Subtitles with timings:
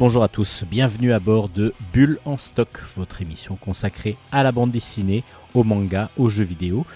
[0.00, 4.50] bonjour à tous, bienvenue à bord de Bulle en stock, votre émission consacrée à la
[4.50, 6.86] bande dessinée, au manga, aux jeux vidéo.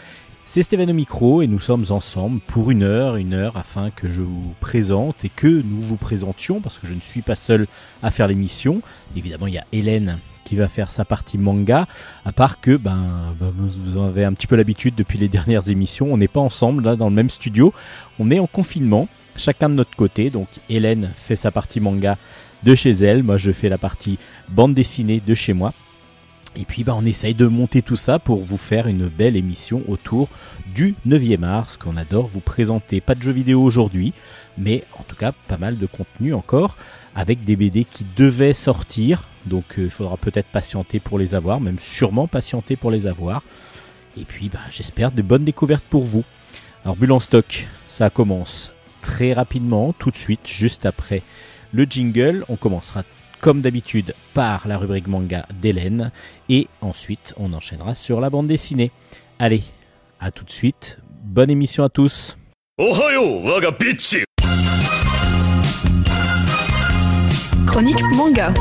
[0.43, 4.09] C'est Stéphane au micro et nous sommes ensemble pour une heure, une heure afin que
[4.09, 7.67] je vous présente et que nous vous présentions parce que je ne suis pas seul
[8.03, 8.81] à faire l'émission.
[9.15, 11.87] Évidemment, il y a Hélène qui va faire sa partie manga,
[12.25, 15.69] à part que ben, ben vous en avez un petit peu l'habitude depuis les dernières
[15.69, 17.75] émissions, on n'est pas ensemble là dans le même studio,
[18.19, 22.17] on est en confinement, chacun de notre côté, donc Hélène fait sa partie manga
[22.65, 25.73] de chez elle, moi je fais la partie bande dessinée de chez moi.
[26.57, 29.83] Et puis bah, on essaye de monter tout ça pour vous faire une belle émission
[29.89, 30.29] autour
[30.75, 33.01] du 9e mars qu'on adore vous présenter.
[33.01, 34.12] Pas de jeux vidéo aujourd'hui,
[34.56, 36.77] mais en tout cas pas mal de contenu encore
[37.17, 39.25] avec des BD qui devaient sortir.
[39.47, 43.43] Donc euh, il faudra peut-être patienter pour les avoir, même sûrement patienter pour les avoir.
[44.17, 46.25] Et puis bah, j'espère de bonnes découvertes pour vous.
[46.84, 51.23] Alors Bulle en stock, ça commence très rapidement, tout de suite, juste après
[51.75, 52.44] le jingle.
[52.48, 53.03] On commencera
[53.41, 56.11] comme d'habitude par la rubrique manga d'Hélène
[56.48, 58.91] et ensuite on enchaînera sur la bande dessinée.
[59.39, 59.62] Allez,
[60.20, 62.39] à tout de suite, bonne émission à tous.
[67.66, 68.54] Chronique manga.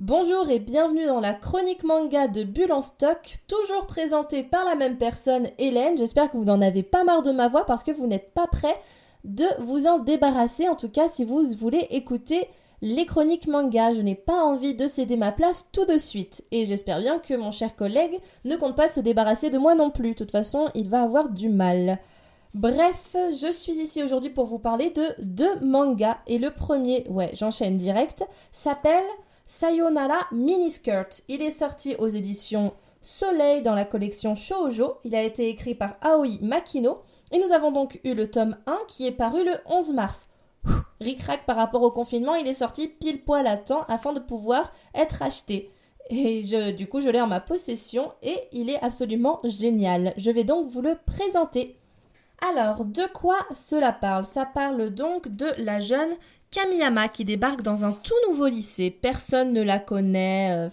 [0.00, 4.74] Bonjour et bienvenue dans la chronique manga de Bulle en stock, toujours présentée par la
[4.74, 5.98] même personne, Hélène.
[5.98, 8.46] J'espère que vous n'en avez pas marre de ma voix parce que vous n'êtes pas
[8.46, 8.74] prêt
[9.24, 12.48] de vous en débarrasser, en tout cas si vous voulez écouter
[12.80, 13.92] les chroniques manga.
[13.92, 16.44] Je n'ai pas envie de céder ma place tout de suite.
[16.50, 19.90] Et j'espère bien que mon cher collègue ne compte pas se débarrasser de moi non
[19.90, 20.12] plus.
[20.12, 21.98] De toute façon, il va avoir du mal.
[22.54, 26.16] Bref, je suis ici aujourd'hui pour vous parler de deux mangas.
[26.26, 29.04] Et le premier, ouais, j'enchaîne direct, s'appelle
[29.52, 31.22] Sayonara Miniskirt.
[31.26, 34.98] Il est sorti aux éditions Soleil dans la collection Shoujo.
[35.02, 37.02] Il a été écrit par Aoi Makino.
[37.32, 40.28] Et nous avons donc eu le tome 1 qui est paru le 11 mars.
[41.00, 44.70] Ricrac par rapport au confinement, il est sorti pile poil à temps afin de pouvoir
[44.94, 45.72] être acheté.
[46.10, 50.14] Et je, du coup, je l'ai en ma possession et il est absolument génial.
[50.16, 51.76] Je vais donc vous le présenter.
[52.54, 54.24] Alors, de quoi cela parle?
[54.24, 56.16] Ça parle donc de la jeune
[56.50, 58.90] Kamiyama qui débarque dans un tout nouveau lycée.
[58.90, 60.68] Personne ne la connaît, euh,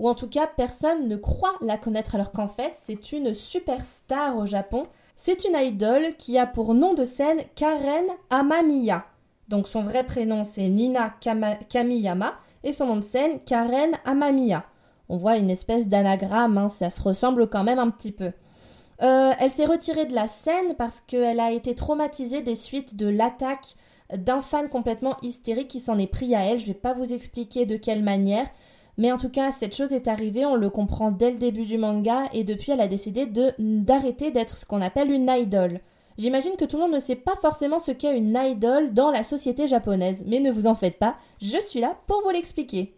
[0.00, 4.36] ou en tout cas personne ne croit la connaître alors qu'en fait c'est une superstar
[4.36, 4.88] au Japon.
[5.14, 9.04] C'est une idole qui a pour nom de scène Karen Amamiya.
[9.48, 11.14] Donc son vrai prénom c'est Nina
[11.68, 14.64] Kamiyama et son nom de scène Karen Amamiya.
[15.08, 18.32] On voit une espèce d'anagramme, hein, ça se ressemble quand même un petit peu.
[19.02, 23.08] Euh, elle s'est retirée de la scène parce qu'elle a été traumatisée des suites de
[23.08, 23.76] l'attaque
[24.16, 26.60] d'un fan complètement hystérique qui s'en est pris à elle.
[26.60, 28.46] Je vais pas vous expliquer de quelle manière.
[28.98, 31.78] Mais en tout cas, cette chose est arrivée, on le comprend dès le début du
[31.78, 35.80] manga, et depuis elle a décidé de d'arrêter d'être ce qu'on appelle une idole.
[36.18, 39.24] J'imagine que tout le monde ne sait pas forcément ce qu'est une idole dans la
[39.24, 42.94] société japonaise, mais ne vous en faites pas, je suis là pour vous l'expliquer.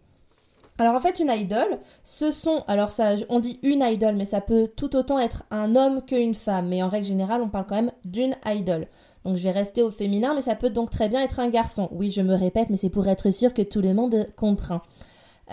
[0.77, 4.41] Alors en fait, une idole, ce sont, alors ça, on dit une idole, mais ça
[4.41, 7.75] peut tout autant être un homme qu'une femme, mais en règle générale, on parle quand
[7.75, 8.87] même d'une idole.
[9.25, 11.89] Donc je vais rester au féminin, mais ça peut donc très bien être un garçon.
[11.91, 14.81] Oui, je me répète, mais c'est pour être sûr que tout le monde comprend.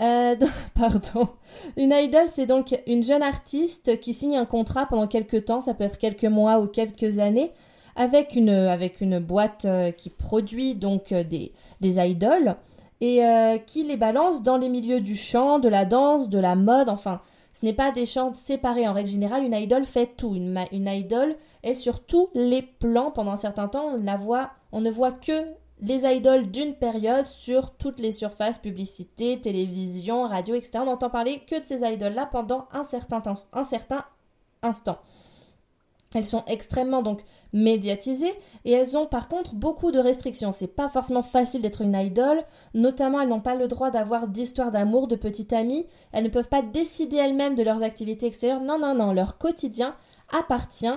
[0.01, 0.35] Euh,
[0.75, 1.29] pardon.
[1.77, 5.73] Une idol, c'est donc une jeune artiste qui signe un contrat pendant quelques temps, ça
[5.73, 7.51] peut être quelques mois ou quelques années,
[7.95, 11.51] avec une, avec une boîte euh, qui produit donc euh, des,
[11.81, 12.55] des idoles
[13.03, 13.23] et
[13.65, 17.19] qui les balance dans les milieux du chant, de la danse, de la mode, enfin,
[17.53, 18.87] ce n'est pas des chants séparés.
[18.87, 20.35] En règle générale, une idole fait tout.
[20.35, 23.11] Une, idole est sur tous les plans.
[23.11, 25.45] Pendant un certain temps, on, la voit, on ne voit que
[25.81, 30.79] les idoles d'une période sur toutes les surfaces, publicité, télévision, radio, etc.
[30.81, 33.21] On n'entend parler que de ces idoles-là pendant un certain
[34.61, 34.97] instant.
[36.13, 37.21] Elles sont extrêmement donc
[37.53, 38.33] médiatisées
[38.65, 40.51] et elles ont par contre beaucoup de restrictions.
[40.51, 42.43] C'est pas forcément facile d'être une idole,
[42.73, 46.49] notamment elles n'ont pas le droit d'avoir d'histoire d'amour, de petite amie, elles ne peuvent
[46.49, 48.61] pas décider elles-mêmes de leurs activités extérieures.
[48.61, 49.95] Non, non, non, leur quotidien
[50.37, 50.87] appartient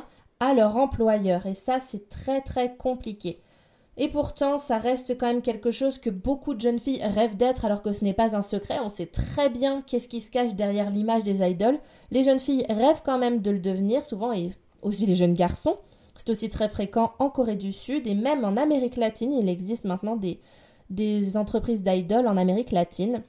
[0.40, 3.40] à leur employeur et ça c'est très très compliqué.
[3.96, 7.64] Et pourtant, ça reste quand même quelque chose que beaucoup de jeunes filles rêvent d'être
[7.64, 8.80] alors que ce n'est pas un secret.
[8.82, 11.78] On sait très bien qu'est-ce qui se cache derrière l'image des idoles.
[12.10, 14.52] Les jeunes filles rêvent quand même de le devenir souvent et
[14.84, 15.76] aussi les jeunes garçons.
[16.16, 19.32] C'est aussi très fréquent en Corée du Sud et même en Amérique latine.
[19.32, 20.40] Il existe maintenant des,
[20.90, 23.22] des entreprises d'idoles en Amérique latine.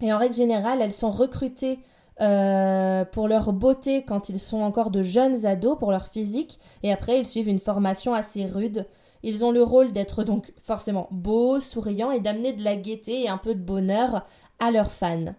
[0.00, 1.78] Et en règle générale, elles sont recrutées
[2.22, 6.58] euh, pour leur beauté quand ils sont encore de jeunes ados, pour leur physique.
[6.82, 8.86] Et après, ils suivent une formation assez rude.
[9.22, 13.28] Ils ont le rôle d'être donc forcément beaux, souriants et d'amener de la gaieté et
[13.28, 14.26] un peu de bonheur
[14.58, 15.34] à leurs fans.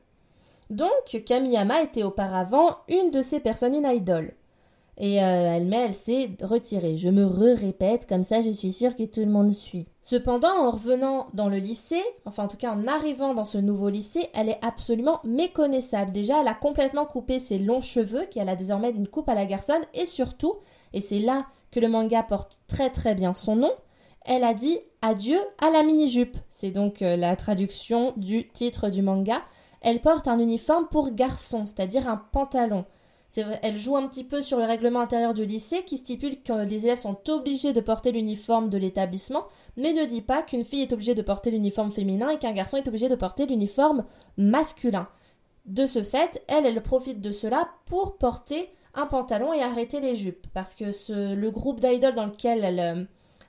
[0.70, 4.34] Donc Kamiyama était auparavant une de ces personnes, une idole.
[5.00, 6.98] Et euh, elle, mais elle s'est retirée.
[6.98, 9.88] Je me répète, comme ça je suis sûre que tout le monde suit.
[10.02, 13.90] Cependant, en revenant dans le lycée, enfin en tout cas en arrivant dans ce nouveau
[13.90, 16.12] lycée, elle est absolument méconnaissable.
[16.12, 19.46] Déjà, elle a complètement coupé ses longs cheveux, qu'elle a désormais une coupe à la
[19.46, 20.56] garçonne, et surtout,
[20.94, 23.72] et c'est là que le manga porte très très bien son nom,
[24.26, 26.38] elle a dit adieu à la mini-jupe.
[26.50, 29.42] C'est donc euh, la traduction du titre du manga.
[29.82, 32.86] Elle porte un uniforme pour garçon, c'est-à-dire un pantalon.
[33.36, 36.86] Elle joue un petit peu sur le règlement intérieur du lycée qui stipule que les
[36.86, 40.94] élèves sont obligés de porter l'uniforme de l'établissement, mais ne dit pas qu'une fille est
[40.94, 44.06] obligée de porter l'uniforme féminin et qu'un garçon est obligé de porter l'uniforme
[44.38, 45.10] masculin.
[45.66, 50.16] De ce fait, elle, elle profite de cela pour porter un pantalon et arrêter les
[50.16, 50.86] jupes, parce que
[51.36, 53.04] le groupe d'idoles dans lequel elle, euh,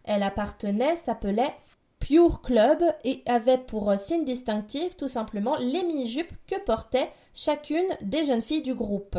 [0.04, 1.54] elle appartenait s'appelait
[2.00, 8.24] Pure Club et avait pour signe distinctif tout simplement les mini-jupes que portaient chacune des
[8.24, 9.18] jeunes filles du groupe.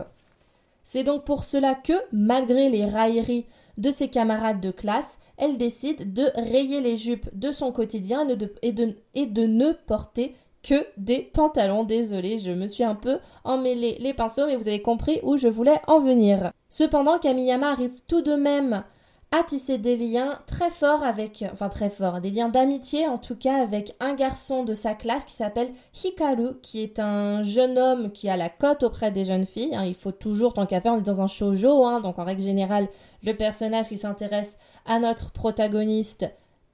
[0.91, 3.45] C'est donc pour cela que, malgré les railleries
[3.77, 8.27] de ses camarades de classe, elle décide de rayer les jupes de son quotidien
[8.63, 10.33] et de, ne porter
[10.63, 11.83] que des pantalons.
[11.83, 15.47] Désolée, je me suis un peu emmêlé les pinceaux, mais vous avez compris où je
[15.47, 16.51] voulais en venir.
[16.69, 18.83] Cependant, Kamiyama arrive tout de même
[19.31, 23.35] a tissé des liens très forts avec, enfin très forts, des liens d'amitié en tout
[23.35, 25.69] cas avec un garçon de sa classe qui s'appelle
[26.03, 29.75] Hikaru, qui est un jeune homme qui a la cote auprès des jeunes filles.
[29.75, 29.85] Hein.
[29.85, 32.41] il faut toujours, tant qu'à faire, on est dans un shoujo, hein, donc en règle
[32.41, 32.87] générale,
[33.23, 36.25] le personnage qui s'intéresse à notre protagoniste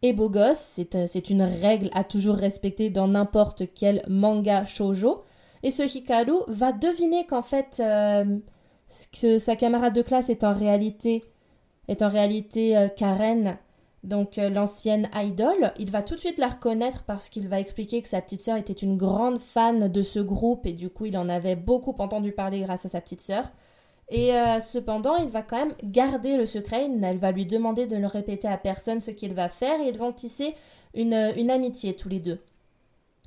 [0.01, 0.79] est beau gosse.
[0.95, 5.23] Euh, c'est une règle à toujours respecter dans n'importe quel manga shoujo.
[5.63, 8.23] Et ce Hikaru va deviner qu'en fait, euh,
[9.19, 11.23] que sa camarade de classe est en réalité
[11.87, 13.57] est en réalité euh, Karen,
[14.03, 15.73] donc euh, l'ancienne idole.
[15.79, 18.57] Il va tout de suite la reconnaître parce qu'il va expliquer que sa petite sœur
[18.57, 22.31] était une grande fan de ce groupe et du coup il en avait beaucoup entendu
[22.31, 23.45] parler grâce à sa petite sœur.
[24.09, 26.87] Et euh, cependant, il va quand même garder le secret.
[27.03, 29.97] Elle va lui demander de ne répéter à personne ce qu'il va faire et ils
[29.97, 30.53] vont tisser
[30.93, 32.39] une, une amitié tous les deux.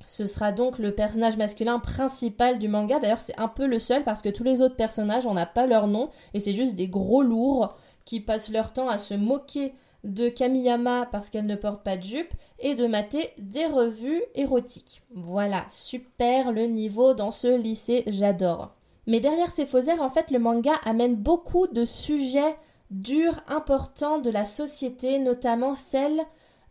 [0.05, 2.97] Ce sera donc le personnage masculin principal du manga.
[2.99, 5.67] D'ailleurs, c'est un peu le seul parce que tous les autres personnages, on n'a pas
[5.67, 7.75] leur nom et c'est juste des gros lourds
[8.09, 12.01] qui passent leur temps à se moquer de Kamiyama parce qu'elle ne porte pas de
[12.01, 15.03] jupe et de mater des revues érotiques.
[15.13, 18.73] Voilà, super le niveau dans ce lycée, j'adore.
[19.05, 22.55] Mais derrière ces faux airs, en fait, le manga amène beaucoup de sujets
[22.89, 26.23] durs, importants de la société, notamment celle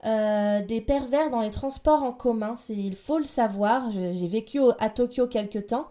[0.06, 2.56] euh, des pervers dans les transports en commun.
[2.68, 5.86] Il faut le savoir, j'ai vécu à Tokyo quelque temps.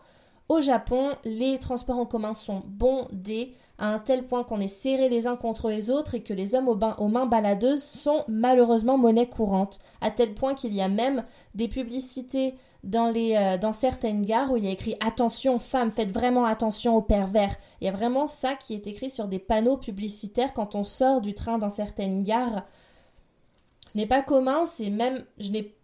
[0.50, 5.10] Au Japon, les transports en commun sont bondés à un tel point qu'on est serrés
[5.10, 9.28] les uns contre les autres et que les hommes aux, mains baladeuses sont malheureusement monnaie
[9.28, 14.56] courante, à tel point qu'il y a même des publicités dans, euh, certaines gares où
[14.56, 17.56] il y a écrit Attention femmes, faites vraiment attention aux pervers.
[17.82, 21.20] Il y a vraiment ça qui est écrit sur des panneaux publicitaires quand on sort
[21.20, 22.64] du train dans certaines gares.
[23.92, 25.76] Ce n'est pas commun, c'est même, je n'ai,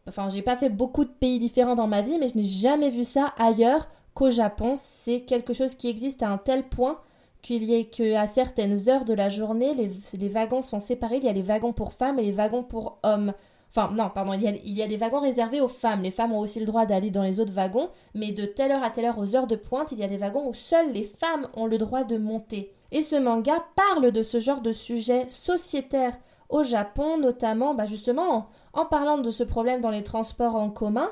[0.42, 3.34] pas fait beaucoup de pays différents dans ma vie, mais je n'ai jamais vu ça
[3.38, 4.74] ailleurs qu'au Japon.
[4.78, 7.00] C'est quelque chose qui existe à un tel point
[7.42, 11.18] qu'il y ait qu'à certaines heures de la journée, les, wagons sont séparés.
[11.18, 13.34] Il y a les wagons pour femmes et les wagons pour hommes.
[13.70, 16.04] Enfin, non, pardon, il y, a, des wagons réservés aux femmes.
[16.04, 18.84] Les femmes ont aussi le droit d'aller dans les autres wagons, mais de telle heure
[18.84, 21.04] à telle heure aux heures de pointe, il y a des wagons où seules les
[21.04, 22.72] femmes ont le droit de monter.
[22.92, 26.16] Et ce manga parle de ce genre de sujet sociétaire
[26.50, 31.10] au Japon, notamment bah justement en parlant de ce problème dans les transports en commun,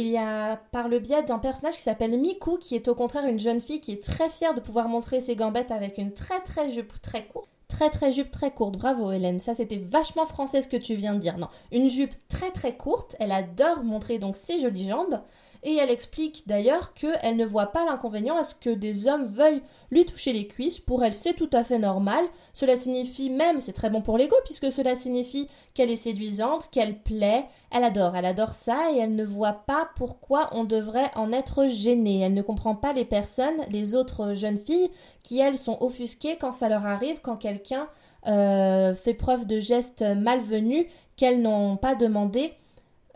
[0.00, 3.26] il y a par le biais d'un personnage qui s'appelle Miku, qui est au contraire
[3.26, 6.40] une jeune fille qui est très fière de pouvoir montrer ses gambettes avec une très
[6.40, 7.50] très jupe très courte.
[7.68, 11.14] Très très jupe très courte, bravo Hélène, ça c'était vachement français ce que tu viens
[11.14, 11.38] de dire.
[11.38, 15.20] Non, une jupe très très courte, elle adore montrer donc ses jolies jambes,
[15.62, 19.62] et elle explique d'ailleurs qu'elle ne voit pas l'inconvénient à ce que des hommes veuillent
[19.90, 20.80] lui toucher les cuisses.
[20.80, 22.24] Pour elle, c'est tout à fait normal.
[22.54, 26.98] Cela signifie même, c'est très bon pour l'ego, puisque cela signifie qu'elle est séduisante, qu'elle
[26.98, 27.44] plaît.
[27.70, 31.66] Elle adore, elle adore ça et elle ne voit pas pourquoi on devrait en être
[31.66, 32.20] gêné.
[32.20, 34.90] Elle ne comprend pas les personnes, les autres jeunes filles,
[35.22, 37.88] qui elles sont offusquées quand ça leur arrive, quand quelqu'un
[38.26, 40.86] euh, fait preuve de gestes malvenus
[41.16, 42.54] qu'elles n'ont pas demandé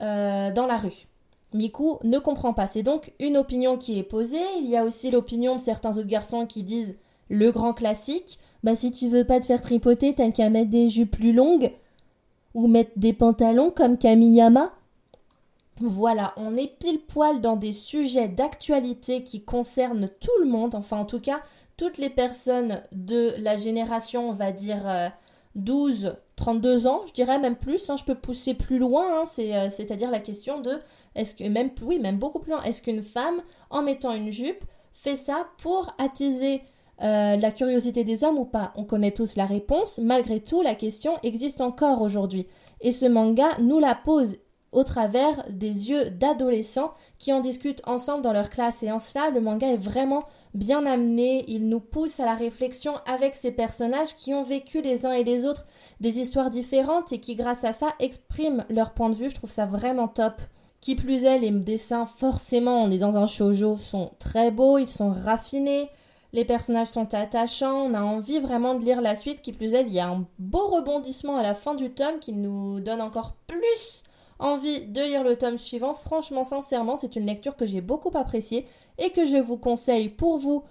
[0.03, 1.09] euh, dans la rue.
[1.55, 2.67] Miku ne comprend pas.
[2.67, 4.37] C'est donc une opinion qui est posée.
[4.59, 6.99] Il y a aussi l'opinion de certains autres garçons qui disent
[7.31, 8.39] le grand classique.
[8.63, 11.73] Bah si tu veux pas te faire tripoter, t'as qu'à mettre des jupes plus longues
[12.55, 14.73] ou mettre des pantalons comme Kamiyama.
[15.81, 20.99] Voilà, on est pile poil dans des sujets d'actualité qui concernent tout le monde, enfin
[20.99, 21.41] en tout cas
[21.77, 25.09] toutes les personnes de la génération, on va dire, euh,
[25.55, 29.69] 12, 32 ans, je dirais même plus, hein, je peux pousser plus loin, hein, euh,
[29.71, 30.79] c'est-à-dire la question de,
[31.15, 34.65] est-ce que, même, oui, même beaucoup plus loin, est-ce qu'une femme, en mettant une jupe,
[34.93, 36.63] fait ça pour attiser
[37.03, 38.73] euh, la curiosité des hommes ou pas?
[38.77, 42.47] On connaît tous la réponse, malgré tout, la question existe encore aujourd'hui.
[42.81, 44.37] Et ce manga nous la pose
[44.75, 48.83] au travers des yeux d'adolescents qui en discutent ensemble dans leur classe.
[48.83, 51.45] Et en cela, le manga est vraiment bien amené.
[51.49, 55.25] Il nous pousse à la réflexion avec ces personnages qui ont vécu les uns et
[55.25, 55.65] les autres
[56.01, 59.31] des histoires différentes et qui, grâce à ça, expriment leur point de vue.
[59.31, 60.43] Je trouve ça vraiment top.
[60.81, 64.89] Qui plus est, les dessins, forcément, on est dans un shoujo, sont très beaux, ils
[64.89, 65.89] sont raffinés.
[66.35, 69.41] Les personnages sont attachants, on a envie vraiment de lire la suite.
[69.41, 72.33] Qui plus est, il y a un beau rebondissement à la fin du tome qui
[72.33, 74.03] nous donne encore plus
[74.45, 75.95] envie de lire le tome suivant.
[75.95, 78.67] Franchement, sincèrement, c'est une lecture que j'ai beaucoup appréciée
[78.99, 80.63] et que je vous conseille pour vous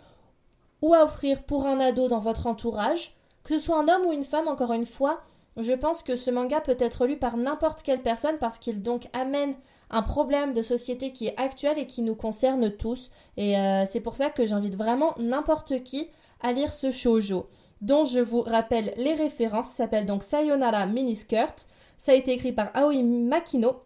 [0.81, 3.15] ou à offrir pour un ado dans votre entourage.
[3.43, 5.21] Que ce soit un homme ou une femme, encore une fois,
[5.57, 9.07] je pense que ce manga peut être lu par n'importe quelle personne parce qu'il donc
[9.11, 9.55] amène
[9.89, 13.09] un problème de société qui est actuel et qui nous concerne tous.
[13.37, 16.09] Et euh, c'est pour ça que j'invite vraiment n'importe qui
[16.41, 17.47] à lire ce shoujo,
[17.81, 19.69] dont je vous rappelle les références.
[19.69, 21.67] S'appelle donc Sayonara Miniskirt.
[21.97, 23.83] Ça a été écrit par Aoi Makino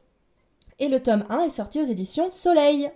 [0.79, 2.91] et le tome 1 est sorti aux éditions Soleil.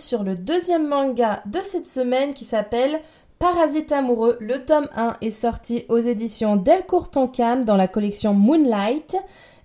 [0.00, 3.00] Sur le deuxième manga de cette semaine qui s'appelle
[3.38, 4.36] Parasite amoureux.
[4.40, 9.16] Le tome 1 est sorti aux éditions Delcourt Tonkam dans la collection Moonlight.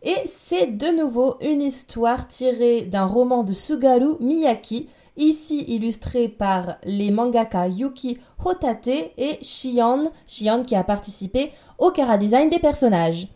[0.03, 6.75] Et c'est de nouveau une histoire tirée d'un roman de Sugaru Miyaki, ici illustré par
[6.83, 13.27] les mangaka Yuki Hotate et Shion, Shion qui a participé au cara design des personnages.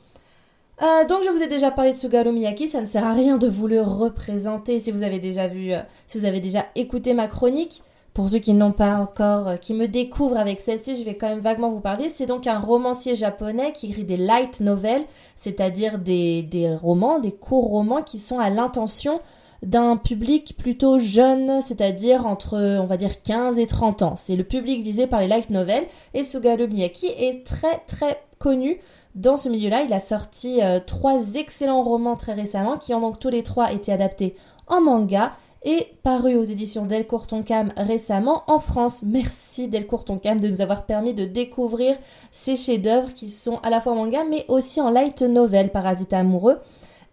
[0.81, 3.38] Euh, donc je vous ai déjà parlé de Sugaru Miyaki, ça ne sert à rien
[3.38, 7.13] de vous le représenter si vous avez déjà vu, euh, si vous avez déjà écouté
[7.13, 7.83] ma chronique.
[8.13, 11.27] Pour ceux qui n'ont pas encore, euh, qui me découvrent avec celle-ci, je vais quand
[11.27, 12.09] même vaguement vous parler.
[12.09, 15.03] C'est donc un romancier japonais qui écrit des light novels,
[15.36, 16.48] c'est-à-dire des,
[16.81, 19.19] romans, des courts romans qui sont à l'intention
[19.62, 24.15] d'un public plutôt jeune, c'est-à-dire entre, on va dire, 15 et 30 ans.
[24.15, 28.79] C'est le public visé par les light novels et Sugaru Miyaki est très très connu
[29.15, 33.19] dans ce milieu-là, il a sorti euh, trois excellents romans très récemment qui ont donc
[33.19, 34.35] tous les trois été adaptés
[34.67, 35.31] en manga
[35.63, 39.03] et paru aux éditions Delcourt Tonkam récemment en France.
[39.03, 41.97] Merci Delcourt Tonkam de nous avoir permis de découvrir
[42.31, 46.13] ces chefs-d'œuvre qui sont à la fois en manga mais aussi en light novel Parasite
[46.13, 46.59] amoureux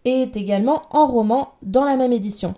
[0.05, 2.55] et également en roman dans la même édition.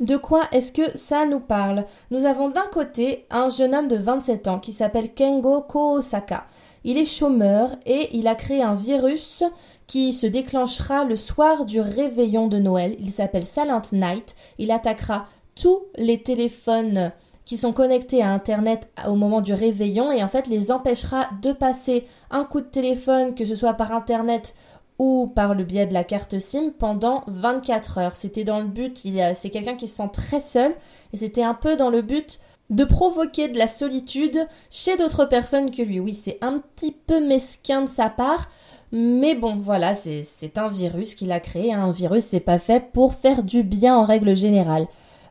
[0.00, 1.84] De quoi est-ce que ça nous parle?
[2.10, 6.46] Nous avons d'un côté un jeune homme de 27 ans qui s'appelle Kengo Koosaka.
[6.84, 9.44] Il est chômeur et il a créé un virus
[9.86, 12.96] qui se déclenchera le soir du réveillon de Noël.
[13.00, 14.34] Il s'appelle Silent Night.
[14.58, 17.12] Il attaquera tous les téléphones
[17.44, 21.52] qui sont connectés à Internet au moment du réveillon et en fait les empêchera de
[21.52, 24.54] passer un coup de téléphone, que ce soit par Internet
[24.98, 28.14] ou par le biais de la carte SIM pendant 24 heures.
[28.14, 30.74] C'était dans le but, c'est quelqu'un qui se sent très seul
[31.12, 32.38] et c'était un peu dans le but
[32.70, 36.00] de provoquer de la solitude chez d'autres personnes que lui.
[36.00, 38.48] Oui, c'est un petit peu mesquin de sa part,
[38.92, 41.72] mais bon, voilà, c'est un virus qu'il a créé.
[41.72, 44.86] Un virus, c'est pas fait pour faire du bien en règle générale.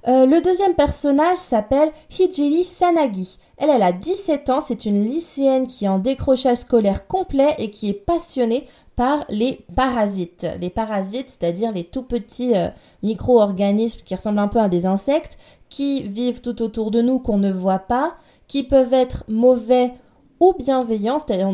[0.08, 3.38] Euh, le deuxième personnage s'appelle Hijiri Sanagi.
[3.58, 7.70] Elle, elle a 17 ans, c'est une lycéenne qui est en décrochage scolaire complet et
[7.70, 8.66] qui est passionnée
[8.96, 10.48] par les parasites.
[10.62, 12.70] Les parasites, c'est-à-dire les tout petits euh,
[13.04, 15.38] micro-organismes qui ressemblent un peu à des insectes,
[15.70, 18.16] qui vivent tout autour de nous qu'on ne voit pas,
[18.48, 19.94] qui peuvent être mauvais
[20.40, 21.54] ou bienveillants, c'est-à-dire on,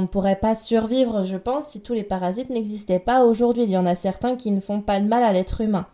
[0.00, 3.64] ne pourrait pas survivre, je pense, si tous les parasites n'existaient pas aujourd'hui.
[3.64, 5.86] Il y en a certains qui ne font pas de mal à l'être humain.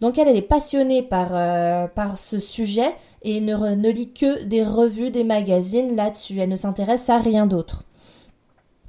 [0.00, 4.44] Donc elle, elle est passionnée par, euh, par ce sujet et ne, ne lit que
[4.44, 6.38] des revues, des magazines là-dessus.
[6.38, 7.84] Elle ne s'intéresse à rien d'autre.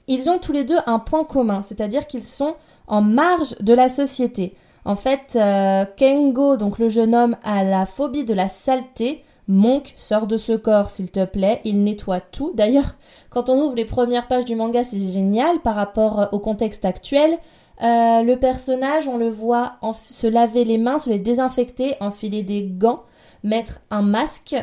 [0.07, 2.55] Ils ont tous les deux un point commun, c'est-à-dire qu'ils sont
[2.87, 4.55] en marge de la société.
[4.87, 9.93] En fait, euh, Kengo, donc le jeune homme, a la phobie de la saleté, Monk,
[9.97, 11.59] sort de ce corps, s'il te plaît.
[11.65, 12.53] Il nettoie tout.
[12.53, 12.95] D'ailleurs,
[13.29, 17.37] quand on ouvre les premières pages du manga, c'est génial par rapport au contexte actuel.
[17.83, 22.63] Euh, le personnage, on le voit se laver les mains, se les désinfecter, enfiler des
[22.63, 23.03] gants,
[23.43, 24.55] mettre un masque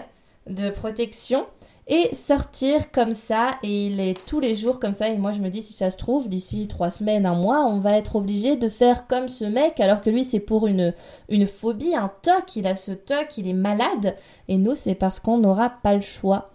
[0.49, 1.45] de protection
[1.87, 5.41] et sortir comme ça et il est tous les jours comme ça et moi je
[5.41, 8.57] me dis si ça se trouve d'ici trois semaines un mois on va être obligé
[8.57, 10.95] de faire comme ce mec alors que lui c'est pour une
[11.47, 14.17] phobie un toc il a ce toc il est malade
[14.49, 16.51] et nous c'est parce qu'on n'aura pas le choix.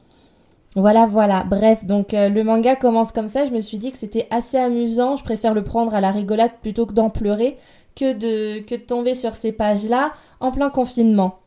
[0.75, 1.43] Voilà voilà.
[1.43, 3.45] Bref donc euh, le manga commence comme ça.
[3.45, 5.15] Je me suis dit que c'était assez amusant.
[5.15, 7.57] Je préfère le prendre à la rigolade plutôt que d'en pleurer
[7.95, 11.39] que de que de tomber sur ces pages là en plein confinement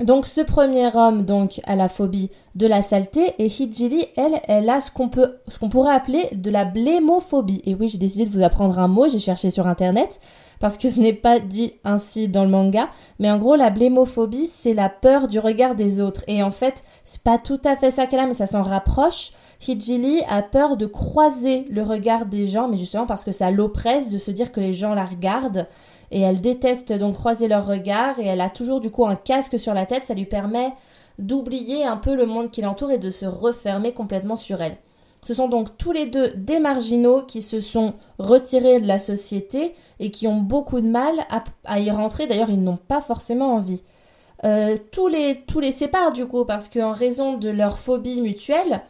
[0.00, 4.70] donc ce premier homme donc a la phobie de la saleté et Hijili elle elle
[4.70, 7.62] a ce qu'on peut ce qu'on pourrait appeler de la blémophobie.
[7.64, 10.20] Et oui, j'ai décidé de vous apprendre un mot, j'ai cherché sur internet
[10.60, 12.88] parce que ce n'est pas dit ainsi dans le manga,
[13.18, 16.84] mais en gros la blémophobie c'est la peur du regard des autres et en fait,
[17.04, 19.32] c'est pas tout à fait ça qu'elle a mais ça s'en rapproche.
[19.66, 24.10] Hijili a peur de croiser le regard des gens mais justement parce que ça l'oppresse
[24.10, 25.66] de se dire que les gens la regardent
[26.10, 29.58] et elle déteste donc croiser leurs regards et elle a toujours du coup un casque
[29.58, 30.72] sur la tête, ça lui permet
[31.18, 34.76] d'oublier un peu le monde qui l'entoure et de se refermer complètement sur elle.
[35.24, 39.74] Ce sont donc tous les deux des marginaux qui se sont retirés de la société
[39.98, 41.12] et qui ont beaucoup de mal
[41.64, 42.26] à, y rentrer.
[42.26, 43.82] D'ailleurs, ils n'ont pas forcément envie.
[44.44, 44.76] Euh,
[45.10, 48.82] les, tous les séparent du coup parce qu'en raison de leur phobie mutuelle,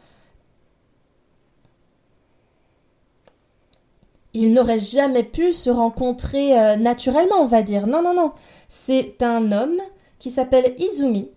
[4.33, 7.87] ils n'auraient jamais pu se rencontrer euh, naturellement, on va dire.
[7.87, 8.31] Non, non, non.
[8.67, 9.79] C'est un homme
[10.19, 11.29] qui s'appelle Izumi,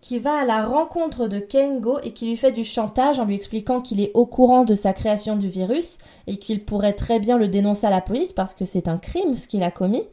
[0.00, 3.34] qui va à la rencontre de Kengo et qui lui fait du chantage en lui
[3.34, 7.36] expliquant qu'il est au courant de sa création du virus et qu'il pourrait très bien
[7.36, 10.04] le dénoncer à la police parce que c'est un crime ce qu'il a commis.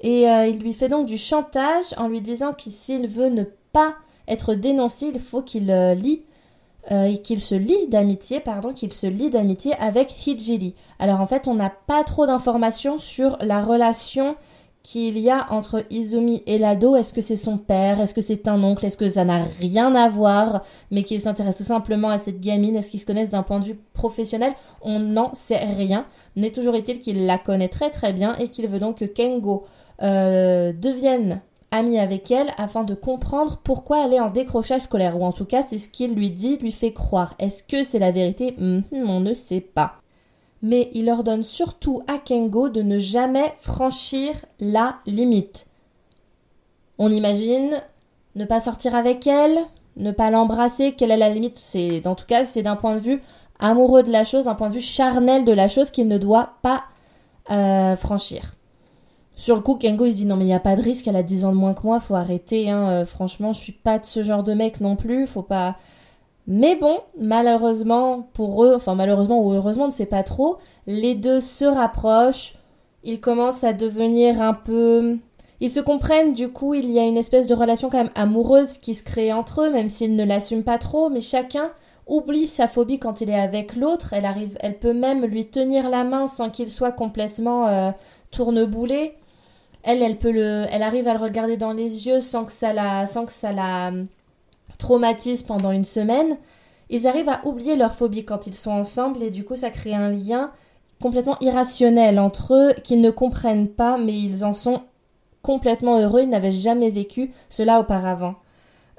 [0.00, 3.44] Et euh, il lui fait donc du chantage en lui disant que s'il veut ne
[3.72, 3.94] pas
[4.28, 6.22] être dénoncé, il faut qu'il euh, lit
[6.90, 10.74] euh, et qu'il se lie d'amitié, pardon, qu'il se lie d'amitié avec Hijili.
[10.98, 14.36] Alors en fait, on n'a pas trop d'informations sur la relation
[14.82, 16.96] qu'il y a entre Izumi et l'ado.
[16.96, 18.00] Est-ce que c'est son père?
[18.00, 18.86] Est-ce que c'est un oncle?
[18.86, 20.62] Est-ce que ça n'a rien à voir?
[20.90, 22.76] Mais qu'il s'intéresse tout simplement à cette gamine?
[22.76, 24.54] Est-ce qu'ils se connaissent d'un point de vue professionnel?
[24.80, 26.06] On n'en sait rien.
[26.34, 29.64] Mais toujours est-il qu'il la connaît très très bien et qu'il veut donc que Kengo
[30.02, 35.24] euh, devienne ami avec elle afin de comprendre pourquoi elle est en décrochage scolaire, ou
[35.24, 37.34] en tout cas c'est ce qu'il lui dit, lui fait croire.
[37.38, 38.54] Est-ce que c'est la vérité?
[38.58, 39.94] Hmm, On ne sait pas.
[40.62, 45.66] Mais il ordonne surtout à Kengo de ne jamais franchir la limite.
[46.98, 47.80] On imagine
[48.34, 49.58] ne pas sortir avec elle,
[49.96, 51.56] ne pas l'embrasser, quelle est la limite?
[51.56, 53.22] C'est, en tout cas, c'est d'un point de vue
[53.58, 56.54] amoureux de la chose, un point de vue charnel de la chose qu'il ne doit
[56.62, 56.84] pas
[57.50, 58.54] euh, franchir.
[59.40, 61.08] Sur le coup, Kengo, il se dit non, mais il n'y a pas de risque,
[61.08, 62.86] elle a 10 ans de moins que moi, faut arrêter, hein.
[62.90, 65.76] Euh, franchement, je suis pas de ce genre de mec non plus, faut pas.
[66.46, 71.14] Mais bon, malheureusement pour eux, enfin malheureusement ou heureusement, on ne sait pas trop, les
[71.14, 72.56] deux se rapprochent,
[73.02, 75.16] ils commencent à devenir un peu.
[75.60, 78.76] Ils se comprennent, du coup, il y a une espèce de relation quand même amoureuse
[78.76, 81.70] qui se crée entre eux, même s'ils ne l'assument pas trop, mais chacun
[82.06, 84.12] oublie sa phobie quand il est avec l'autre.
[84.12, 87.90] Elle arrive, elle peut même lui tenir la main sans qu'il soit complètement euh,
[88.30, 89.14] tourneboulé.
[89.82, 92.72] Elle, elle peut le, elle arrive à le regarder dans les yeux sans que ça
[92.72, 94.06] la, sans que ça la hum,
[94.78, 96.36] traumatise pendant une semaine.
[96.90, 99.94] Ils arrivent à oublier leur phobie quand ils sont ensemble et du coup ça crée
[99.94, 100.50] un lien
[101.00, 104.82] complètement irrationnel entre eux qu'ils ne comprennent pas mais ils en sont
[105.42, 106.22] complètement heureux.
[106.22, 108.34] Ils n'avaient jamais vécu cela auparavant.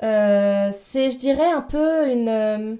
[0.04, 2.78] Euh, c'est, je dirais, un peu une hum,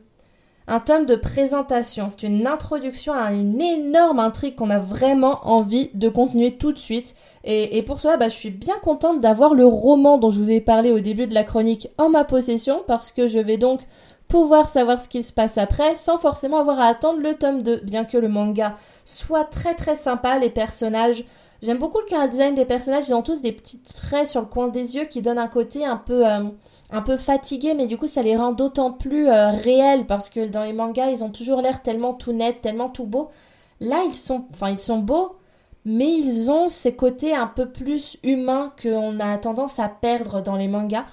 [0.72, 2.08] un tome de présentation.
[2.10, 6.80] C'est une introduction à une énorme intrigue qu'on a vraiment envie de continuer tout de
[6.80, 7.14] suite.
[7.44, 10.62] Et, pour cela, bah, je suis bien contente d'avoir le roman dont je vous ai
[10.62, 13.82] parlé au début de la chronique en ma possession parce que je vais donc
[14.30, 17.82] pouvoir savoir ce qui se passe après sans forcément avoir à attendre le tome 2.
[17.84, 21.26] Bien que le manga soit très très sympa, les personnages...
[21.62, 24.48] J'aime beaucoup le car design des personnages, ils ont tous des petits traits sur le
[24.48, 26.26] coin des yeux qui donnent un côté un peu...
[26.26, 26.46] Euh,
[26.92, 30.48] un peu fatigués, mais du coup ça les rend d'autant plus euh, réels parce que
[30.48, 33.30] dans les mangas ils ont toujours l'air tellement tout net, tellement tout beau.
[33.80, 35.38] Là ils sont, enfin ils sont beaux,
[35.86, 40.56] mais ils ont ces côtés un peu plus humains qu'on a tendance à perdre dans
[40.56, 41.06] les mangas.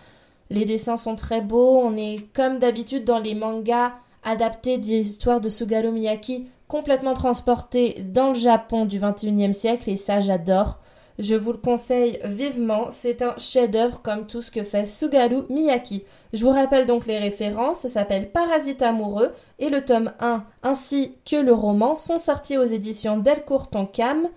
[0.50, 3.92] Les dessins sont très beaux, on est comme d'habitude dans les mangas
[4.24, 9.96] adaptés des histoires de Sugaro Miyaki, complètement transportés dans le Japon du 21e siècle et
[9.96, 10.80] ça j'adore.
[11.18, 16.04] Je vous le conseille vivement, c'est un chef-d'œuvre comme tout ce que fait Sugaru Miyaki.
[16.33, 21.16] Je vous rappelle donc les références, ça s'appelle Parasite amoureux et le tome 1 ainsi
[21.28, 24.28] que le roman sont sortis aux éditions Delcourt Tonkam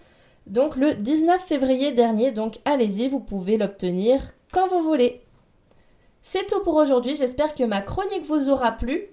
[0.48, 5.22] donc le 19 février dernier, donc allez-y, vous pouvez l'obtenir quand vous voulez.
[6.22, 9.08] C'est tout pour aujourd'hui, j'espère que ma chronique vous aura plu.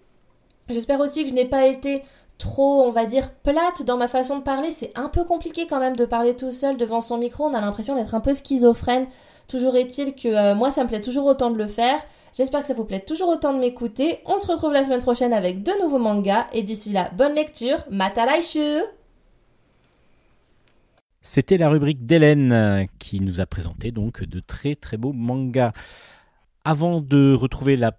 [0.68, 2.02] J'espère aussi que je n'ai pas été
[2.38, 4.70] trop, on va dire, plate dans ma façon de parler.
[4.70, 7.44] C'est un peu compliqué quand même de parler tout seul devant son micro.
[7.44, 9.06] On a l'impression d'être un peu schizophrène.
[9.48, 11.98] Toujours est-il que euh, moi, ça me plaît toujours autant de le faire.
[12.32, 14.20] J'espère que ça vous plaît toujours autant de m'écouter.
[14.24, 16.46] On se retrouve la semaine prochaine avec de nouveaux mangas.
[16.52, 17.78] Et d'ici là, bonne lecture.
[17.90, 18.82] Matalaishu
[21.20, 25.72] C'était la rubrique d'Hélène euh, qui nous a présenté donc de très très beaux mangas.
[26.64, 27.92] Avant de retrouver la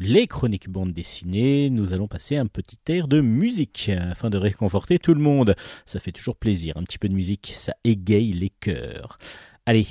[0.00, 4.98] les chroniques bandes dessinées, nous allons passer un petit air de musique afin de réconforter
[4.98, 5.54] tout le monde.
[5.86, 9.18] Ça fait toujours plaisir, un petit peu de musique, ça égaye les cœurs.
[9.66, 9.86] Allez,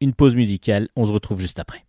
[0.00, 1.84] une pause musicale, on se retrouve juste après.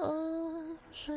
[0.00, 1.12] oh, je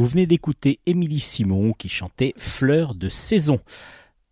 [0.00, 3.60] Vous venez d'écouter Émilie Simon qui chantait Fleurs de saison.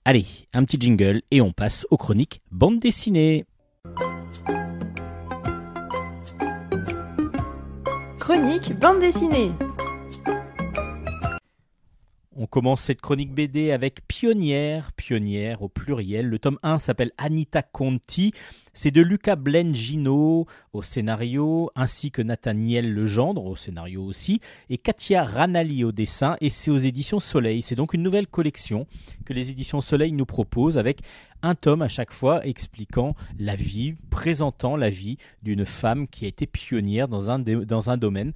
[0.07, 3.45] Allez, un petit jingle et on passe aux chroniques bande dessinée.
[8.19, 9.51] Chronique bande dessinée.
[12.41, 16.29] On commence cette chronique BD avec Pionnière, Pionnière au pluriel.
[16.29, 18.33] Le tome 1 s'appelle Anita Conti.
[18.73, 25.25] C'est de Luca Blengino au scénario, ainsi que Nathaniel Legendre au scénario aussi, et Katia
[25.25, 27.61] Ranali au dessin, et c'est aux éditions Soleil.
[27.61, 28.87] C'est donc une nouvelle collection
[29.25, 31.01] que les éditions Soleil nous proposent avec
[31.43, 36.29] un tome à chaque fois expliquant la vie, présentant la vie d'une femme qui a
[36.29, 38.33] été pionnière dans dans un domaine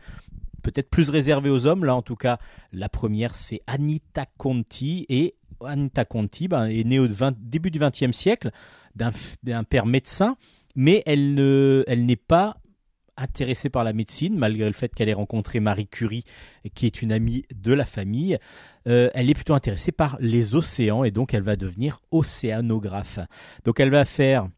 [0.62, 1.84] peut-être plus réservé aux hommes.
[1.84, 2.38] Là, en tout cas,
[2.72, 5.06] la première, c'est Anita Conti.
[5.08, 8.50] Et Anita Conti ben, est née au début du XXe siècle
[8.94, 10.36] d'un père médecin,
[10.74, 12.56] mais elle n'est pas
[13.16, 16.24] intéressée par la médecine, malgré le fait qu'elle ait rencontré Marie Curie,
[16.74, 18.38] qui est une amie de la famille.
[18.88, 23.18] Euh, elle est plutôt intéressée par les océans et donc elle va devenir océanographe.
[23.64, 24.48] Donc elle va faire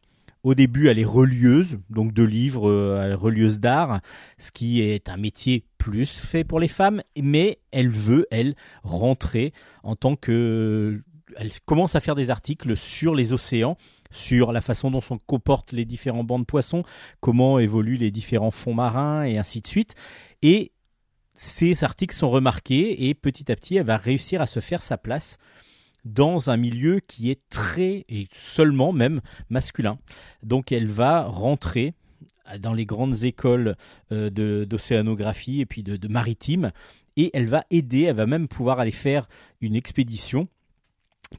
[0.45, 4.01] au début, elle est relieuse, donc de livres, euh, relieuse d'art,
[4.37, 9.53] ce qui est un métier plus fait pour les femmes, mais elle veut, elle, rentrer
[9.81, 11.01] en tant que...
[11.37, 13.75] Elle commence à faire des articles sur les océans,
[14.11, 16.83] sur la façon dont se comportent les différents bancs de poissons,
[17.21, 19.95] comment évoluent les différents fonds marins et ainsi de suite.
[20.43, 20.73] Et
[21.33, 24.99] ces articles sont remarqués et petit à petit, elle va réussir à se faire sa
[24.99, 25.39] place
[26.05, 29.97] dans un milieu qui est très et seulement même masculin.
[30.43, 31.95] Donc elle va rentrer
[32.59, 33.75] dans les grandes écoles
[34.11, 36.71] euh, d'océanographie et puis de, maritime
[37.17, 39.27] et elle va aider, elle va même pouvoir aller faire
[39.61, 40.47] une expédition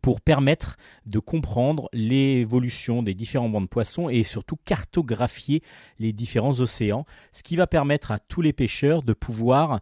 [0.02, 0.76] pour permettre
[1.06, 5.62] de comprendre l'évolution des différents bancs de poissons et surtout cartographier
[6.00, 9.80] les différents océans, ce qui va permettre à tous les pêcheurs de pouvoir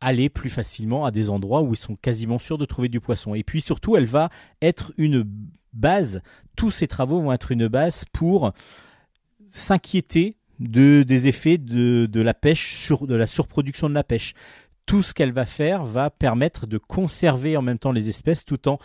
[0.00, 3.34] aller plus facilement à des endroits où ils sont quasiment sûrs de trouver du poisson.
[3.34, 4.30] Et puis surtout, elle va
[4.62, 5.26] être une
[5.72, 6.22] base,
[6.56, 8.52] tous ces travaux vont être une base pour
[9.46, 14.34] s'inquiéter de, des effets de, la pêche, de la surproduction de la pêche.
[14.86, 18.68] Tout ce qu'elle va faire va permettre de conserver en même temps les espèces tout
[18.68, 18.78] en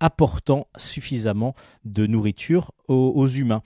[0.00, 1.54] apportant suffisamment
[1.84, 3.62] de nourriture aux, aux humains.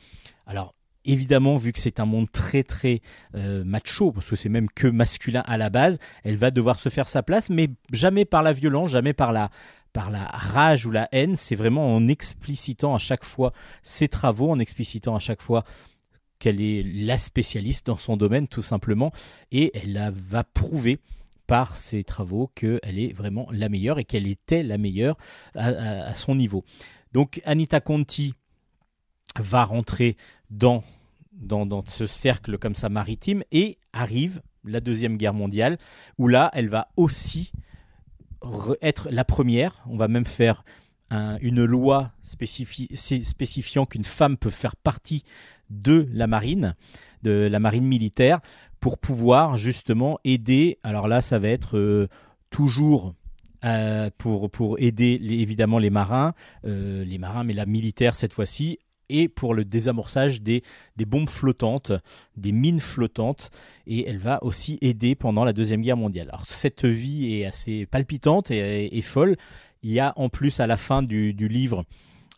[0.46, 3.00] Alors, évidemment, vu que c'est un monde très très
[3.34, 6.88] euh, macho, parce que c'est même que masculin à la base, elle va devoir se
[6.88, 9.50] faire sa place, mais jamais par la violence, jamais par la
[9.92, 14.50] par la rage ou la haine, c'est vraiment en explicitant à chaque fois ses travaux,
[14.50, 15.64] en explicitant à chaque fois
[16.38, 19.12] qu'elle est la spécialiste dans son domaine tout simplement,
[19.50, 20.98] et elle va prouver
[21.46, 25.18] par ses travaux qu'elle est vraiment la meilleure et qu'elle était la meilleure
[25.54, 26.64] à son niveau.
[27.12, 28.32] Donc Anita Conti,
[29.40, 30.16] va rentrer
[30.52, 30.84] dans,
[31.32, 35.78] dans, ce cercle comme ça maritime et arrive la Deuxième Guerre mondiale
[36.18, 37.52] où là, elle va aussi
[38.80, 39.82] être la première.
[39.86, 40.64] On va même faire
[41.42, 45.24] une loi spécifiant qu'une femme peut faire partie
[45.68, 46.74] de la marine,
[47.22, 48.40] de la marine militaire,
[48.80, 50.78] pour pouvoir justement aider.
[50.82, 52.08] Alors là, ça va être euh,
[52.50, 53.14] toujours
[53.64, 56.34] euh, pour, pour aider évidemment les marins,
[56.66, 58.80] euh, les marins, mais la militaire cette fois-ci,
[59.12, 60.62] et pour le désamorçage des,
[60.96, 61.92] des bombes flottantes,
[62.36, 63.50] des mines flottantes,
[63.86, 66.28] et elle va aussi aider pendant la Deuxième Guerre mondiale.
[66.28, 69.36] Alors cette vie est assez palpitante et, folle.
[69.82, 71.84] Il y a en plus à la fin du, du livre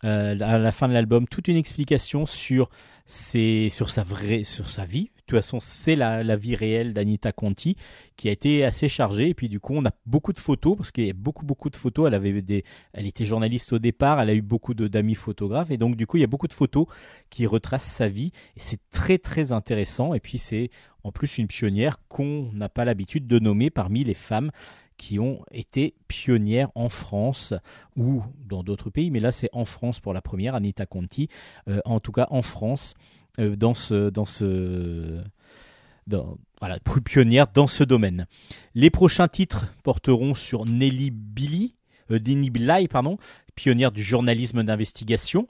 [0.03, 2.69] euh, à la fin de l'album toute une explication sur,
[3.07, 5.09] sur, sa, vraie, sur sa vie.
[5.25, 7.77] De toute façon, c'est la, vie réelle d'Anita Conti
[8.15, 9.29] qui a été assez chargée.
[9.29, 11.71] Et puis, du coup, on a beaucoup de photos parce qu'il y a beaucoup, beaucoup
[11.71, 12.05] de photos.
[12.05, 15.71] Elle, avait des, elle était journaliste au départ, elle a eu beaucoup d'amis photographes.
[15.71, 16.85] Et donc, du coup, il y a beaucoup de photos
[17.31, 18.33] qui retracent sa vie.
[18.55, 20.13] Et c'est très, très intéressant.
[20.13, 20.69] Et puis, c'est
[21.03, 24.51] en plus une pionnière qu'on n'a pas l'habitude de nommer parmi les femmes
[24.97, 27.53] qui ont été pionnières en France
[27.95, 31.27] ou dans d'autres pays, mais là c'est en France pour la première, Anita Conti,
[31.67, 32.93] euh, en tout cas en France,
[33.37, 34.09] dans ce...
[34.09, 35.23] Dans ce
[36.59, 38.27] voilà, pionnière dans ce domaine.
[38.75, 41.75] Les prochains titres porteront sur Nelly Billy,
[42.11, 43.17] euh, Billy, pardon,
[43.55, 45.47] pionnière du journalisme d'investigation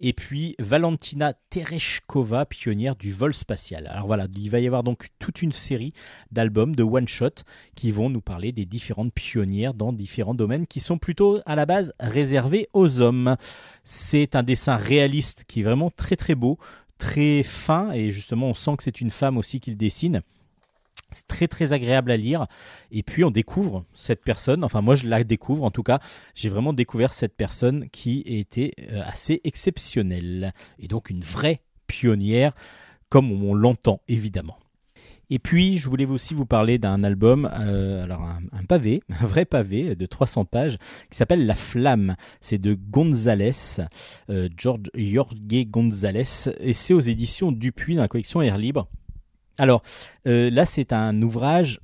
[0.00, 3.86] et puis Valentina Tereshkova, pionnière du vol spatial.
[3.86, 5.92] Alors voilà, il va y avoir donc toute une série
[6.30, 10.98] d'albums, de one-shot, qui vont nous parler des différentes pionnières dans différents domaines qui sont
[10.98, 13.36] plutôt à la base réservés aux hommes.
[13.84, 16.58] C'est un dessin réaliste qui est vraiment très très beau,
[16.98, 20.22] très fin, et justement on sent que c'est une femme aussi qui le dessine.
[21.12, 22.46] C'est très très agréable à lire.
[22.90, 26.00] Et puis on découvre cette personne, enfin moi je la découvre en tout cas,
[26.34, 30.52] j'ai vraiment découvert cette personne qui était euh, assez exceptionnelle.
[30.78, 32.52] Et donc une vraie pionnière,
[33.08, 34.58] comme on l'entend évidemment.
[35.28, 39.44] Et puis, je voulais aussi vous parler d'un album, euh, alors un, pavé, un vrai
[39.44, 40.78] pavé de 300 pages,
[41.10, 42.16] qui s'appelle La Flamme.
[42.40, 43.80] C'est de Gonzalez,
[44.30, 45.34] euh, George Jorge
[45.66, 48.88] Gonzalez, et c'est aux éditions Dupuis dans la collection Air Libre.
[49.58, 49.82] Alors
[50.26, 51.80] euh, là, c'est un ouvrage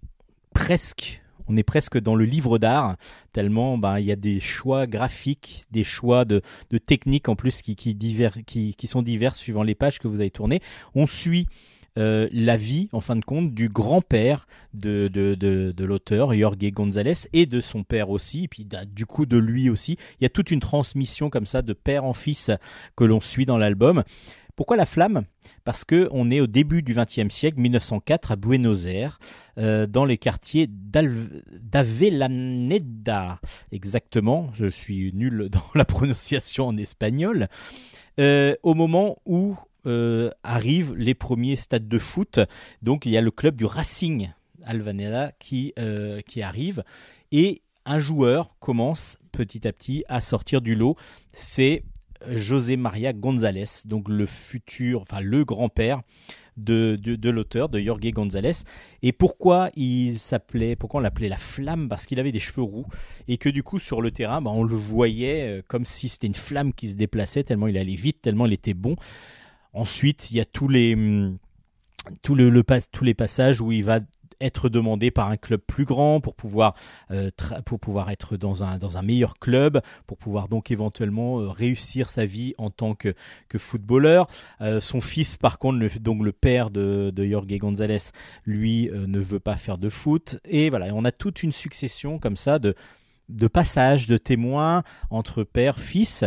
[0.55, 2.97] presque on est presque dans le livre d'art,
[3.33, 7.63] tellement ben, il y a des choix graphiques, des choix de, de techniques en plus
[7.63, 7.97] qui, qui,
[8.47, 10.61] qui, qui sont divers suivant les pages que vous avez tournées.
[10.95, 11.49] On suit
[11.99, 17.29] euh, la vie, en fin de compte, du grand-père de, de, de, l'auteur, Jorge González,
[17.33, 19.97] et de son père aussi, et puis du coup de lui aussi.
[20.21, 22.51] Il y a toute une transmission comme ça de père en fils
[22.97, 24.05] que l'on suit dans l'album.
[24.57, 25.23] Pourquoi la flamme?
[25.65, 29.19] Parce que on est au début du XXe siècle, 1904, à Buenos Aires,
[29.59, 33.41] euh, dans les quartiers d'Avellaneda.
[33.71, 37.49] Exactement, je suis nul dans la prononciation en espagnol.
[38.21, 42.41] Euh, au moment où euh, arrivent les premiers stades de foot.
[42.83, 44.31] Donc il y a le club du Racing
[44.65, 46.85] Alvaneda qui, euh, qui arrive
[47.31, 50.97] et un joueur commence petit à petit à sortir du lot.
[51.33, 51.83] C'est
[52.29, 56.03] José Maria González, donc le futur, enfin le grand-père
[56.57, 58.53] de, de, l'auteur, de Jorge González.
[59.03, 61.89] Et pourquoi il s'appelait, pourquoi on l'appelait la flamme?
[61.89, 62.87] Parce qu'il avait des cheveux roux
[63.29, 66.27] et que du coup sur le terrain, bah, on le voyait euh, comme si c'était
[66.27, 68.97] une flamme qui se déplaçait tellement il allait vite, tellement il était bon.
[69.73, 71.39] Ensuite, il y a tous les, hum,
[72.23, 74.01] tous les passages où il va
[74.43, 76.75] être demandé par un club plus grand pour pouvoir,
[77.11, 77.31] euh,
[78.09, 82.95] être dans un, meilleur club, pour pouvoir donc éventuellement euh, réussir sa vie en tant
[82.95, 83.15] que,
[83.57, 84.27] footballeur.
[84.61, 87.99] Euh, son fils, par contre, le, donc le père de, de Jorge González,
[88.45, 90.39] lui ne veut pas faire de foot.
[90.45, 92.75] Et voilà, on a toute une succession comme ça de,
[93.29, 96.25] de passages, de témoins entre père, fils.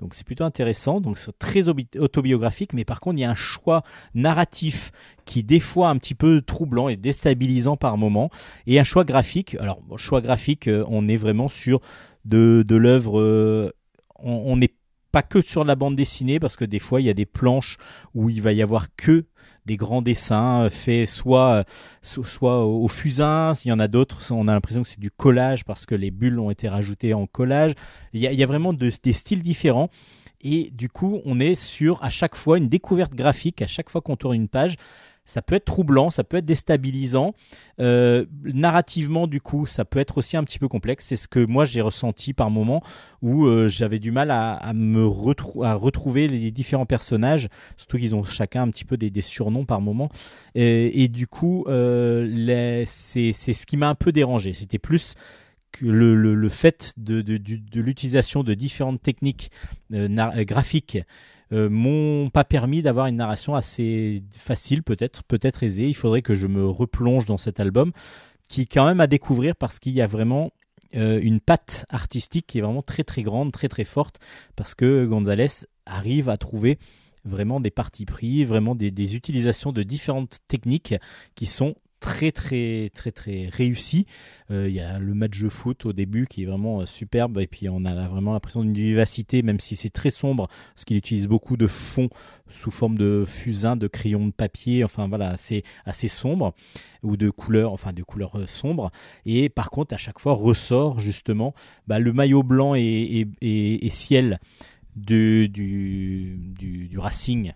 [0.00, 3.34] Donc c'est plutôt intéressant, donc c'est très autobiographique, mais par contre il y a un
[3.34, 3.82] choix
[4.14, 4.92] narratif
[5.26, 8.30] qui des fois un petit peu troublant et déstabilisant par moment,
[8.66, 9.56] et un choix graphique.
[9.60, 11.80] Alors choix graphique, euh, on est vraiment sur
[12.24, 13.72] de, de l'œuvre, euh,
[14.22, 14.74] on n'est
[15.12, 17.78] pas que sur la bande dessinée, parce que des fois il y a des planches
[18.14, 19.26] où il va y avoir que
[19.66, 21.64] des grands dessins euh, faits soit,
[22.02, 25.64] soit au fusain, s'il y en a d'autres, on a l'impression que c'est du collage
[25.64, 27.72] parce que les bulles ont été rajoutées en collage.
[28.12, 29.90] Il y a, vraiment des styles différents.
[30.42, 34.00] Et du coup, on est sur à chaque fois une découverte graphique, à chaque fois
[34.00, 34.76] qu'on tourne une page,
[35.30, 37.34] ça peut être troublant, ça peut être déstabilisant.
[37.78, 41.06] Euh, narrativement, du coup, ça peut être aussi un petit peu complexe.
[41.06, 42.82] C'est ce que moi j'ai ressenti par moments
[43.22, 48.62] où euh, j'avais du mal à, me retrouver les différents personnages, surtout qu'ils ont chacun
[48.62, 50.08] un petit peu des, surnoms par moment.
[50.54, 54.52] Et, du coup, euh, c'est ce qui m'a un peu dérangé.
[54.52, 55.14] C'était plus
[55.80, 59.52] le, fait de, de, l'utilisation de différentes techniques
[59.90, 60.98] graphiques
[61.52, 65.88] m'ont pas permis d'avoir une narration assez facile, peut-être, peut-être aisée.
[65.88, 67.92] Il faudrait que je me replonge dans cet album,
[68.48, 70.52] qui est quand même à découvrir parce qu'il y a vraiment
[70.96, 74.18] euh, une patte artistique qui est vraiment très très grande, très très forte,
[74.56, 76.78] parce que Gonzalez arrive à trouver
[77.24, 80.94] vraiment des parties pris, vraiment des utilisations de différentes techniques
[81.34, 84.06] qui sont très très très très réussi.
[84.50, 87.38] Euh, il y a le match de foot au début qui est vraiment euh, superbe
[87.38, 90.96] et puis on a vraiment l'impression d'une vivacité même si c'est très sombre parce qu'il
[90.96, 92.08] utilise beaucoup de fonds
[92.48, 96.54] sous forme de fusain, de crayons de papier, enfin voilà, c'est assez sombre
[97.02, 98.90] ou de couleurs, enfin de couleurs euh, sombres.
[99.26, 101.54] Et par contre à chaque fois ressort justement
[101.86, 103.26] bah, le maillot blanc et,
[103.90, 104.40] ciel
[104.96, 107.52] du, du, du, Racing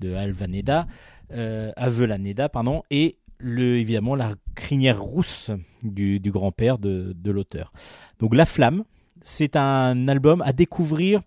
[0.00, 0.86] de Alvaneda,
[1.32, 5.50] euh, Avelaneda, pardon, et le, évidemment la crinière rousse
[5.82, 7.72] du, grand-père de, l'auteur.
[8.18, 8.84] Donc La Flamme,
[9.22, 11.22] c'est un album à découvrir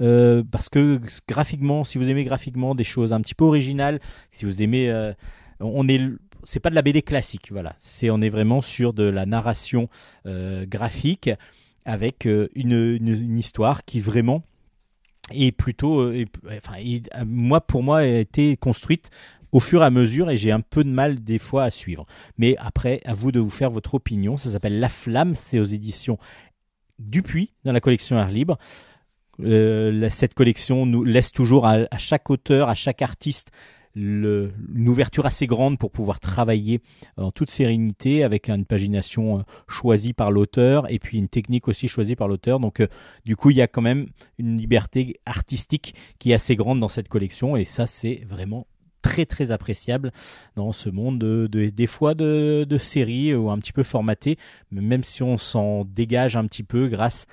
[0.00, 4.00] euh, parce que graphiquement, si vous aimez graphiquement des choses un petit peu originales,
[4.30, 5.12] si vous aimez, euh,
[5.60, 6.00] on est,
[6.44, 7.74] c'est pas de la BD classique, voilà.
[7.78, 9.88] C'est, on est vraiment sur de la narration
[10.26, 11.30] euh, graphique
[11.84, 14.42] avec une, une, histoire qui vraiment
[15.32, 16.12] est plutôt,
[16.48, 16.74] enfin,
[17.24, 19.10] moi pour moi a été construite
[19.52, 22.06] au fur et à mesure et j'ai un peu de mal des fois à suivre.
[22.38, 24.36] Mais après, à vous de vous faire votre opinion.
[24.36, 26.18] Ça s'appelle La Flamme, c'est aux éditions
[26.98, 28.58] Dupuis dans la collection Air Libre.
[29.40, 33.50] Euh, cette collection nous laisse toujours à, chaque auteur, à chaque artiste
[33.96, 36.82] une ouverture assez grande pour pouvoir travailler
[37.16, 41.88] en toute sérénité avec une pagination euh, choisie par l'auteur et puis une technique aussi
[41.88, 42.60] choisie par l'auteur.
[42.60, 42.88] Donc euh,
[43.24, 46.88] du coup, il y a quand même une liberté artistique qui est assez grande dans
[46.88, 48.66] cette collection et ça, c'est vraiment
[49.06, 50.10] très très appréciable
[50.56, 54.36] dans ce monde de, des fois de, séries ou un petit peu formaté,
[54.72, 57.26] même si on s'en dégage un petit peu grâce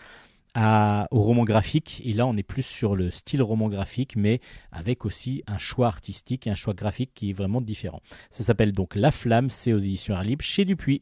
[0.53, 2.01] à, au roman graphique.
[2.05, 4.39] Et là, on est plus sur le style roman graphique, mais
[4.71, 8.01] avec aussi un choix artistique et un choix graphique qui est vraiment différent.
[8.29, 11.01] Ça s'appelle donc La Flamme, c'est aux éditions Air Libre chez Dupuis.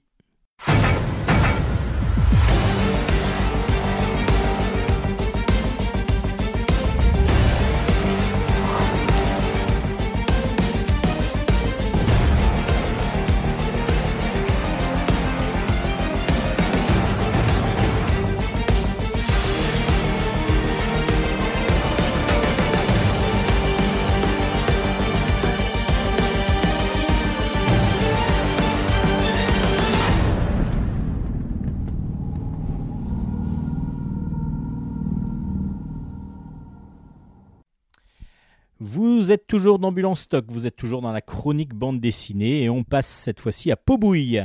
[39.21, 42.83] Vous êtes toujours d'Ambulance Stock, vous êtes toujours dans la chronique bande dessinée et on
[42.83, 44.41] passe cette fois-ci à Pobouille.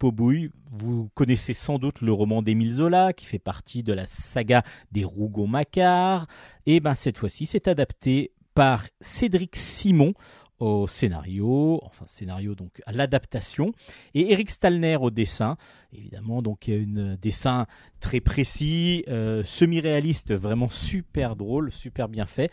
[0.00, 4.64] Pobouille, vous connaissez sans doute le roman d'Émile Zola qui fait partie de la saga
[4.90, 6.26] des Rougon-Macquart.
[6.66, 10.12] Et ben cette fois-ci, c'est adapté par Cédric Simon
[10.58, 13.70] au scénario, enfin scénario donc à l'adaptation,
[14.14, 15.56] et Eric Stalner au dessin.
[15.92, 17.66] Évidemment, donc il y a un dessin
[18.00, 22.50] très précis, euh, semi-réaliste, vraiment super drôle, super bien fait.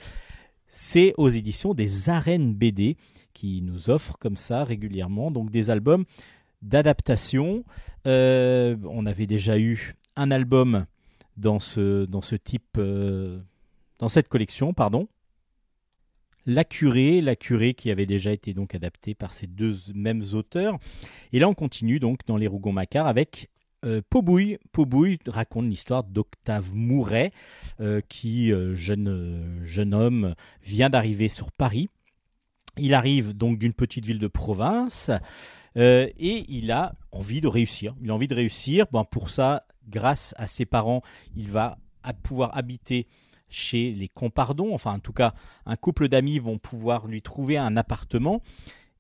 [0.76, 2.98] C'est aux éditions des Arènes BD
[3.36, 6.04] qui nous offrent comme ça régulièrement donc des albums
[6.64, 7.64] d'adaptation.
[8.08, 10.88] Euh, on avait déjà eu un album
[11.38, 12.08] dans ce,
[12.38, 13.40] type, euh,
[14.00, 15.08] dans cette collection, pardon.
[16.48, 20.80] La Curée, La Curée qui avait déjà été donc adaptée par ces deux mêmes auteurs.
[21.34, 23.52] Et là, on continue donc dans les Rougon-Macquart avec
[23.84, 24.58] euh, Pobouille.
[25.28, 27.32] Raconte l'histoire d'Octave Mouret,
[27.80, 31.90] euh, qui, euh, jeune, jeune homme, vient d'arriver sur Paris.
[32.78, 35.12] Il arrive donc d'une petite ville de province
[35.76, 37.96] et il a envie de réussir.
[38.02, 38.86] Il a envie de réussir.
[38.92, 41.02] Bon, pour ça, grâce à ses parents,
[41.36, 41.78] il va
[42.24, 43.08] pouvoir habiter
[43.54, 45.34] chez les compardons, enfin en tout cas
[45.66, 48.42] un couple d'amis vont pouvoir lui trouver un appartement.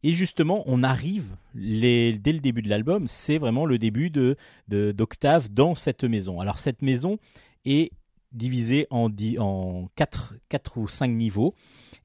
[0.04, 4.36] Et justement, on arrive dès le début de l'album, c'est vraiment le début de,
[4.68, 6.42] d'Octave dans cette maison.
[6.42, 7.18] Alors cette maison
[7.66, 7.92] est
[8.34, 11.56] divisée en, en 4, ou 5 niveaux.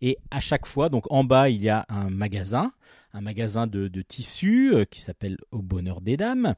[0.01, 2.73] Et à chaque fois, donc en bas, il y a un magasin,
[3.13, 6.55] un magasin de, tissus euh, qui s'appelle Au Bonheur des Dames,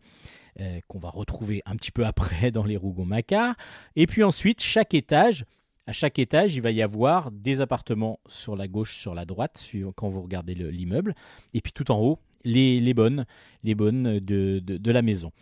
[0.61, 3.55] euh, qu'on va retrouver un petit peu après dans les Rougon-Macquart.
[3.97, 5.47] Et puis ensuite, chaque étage
[5.87, 9.65] à chaque étage, il va y avoir des appartements sur la gauche, sur la droite,
[9.97, 11.15] quand vous regardez l'immeuble,
[11.55, 13.27] et puis tout en haut, les, bonnes,
[13.65, 15.33] les bonnes de, de la maison.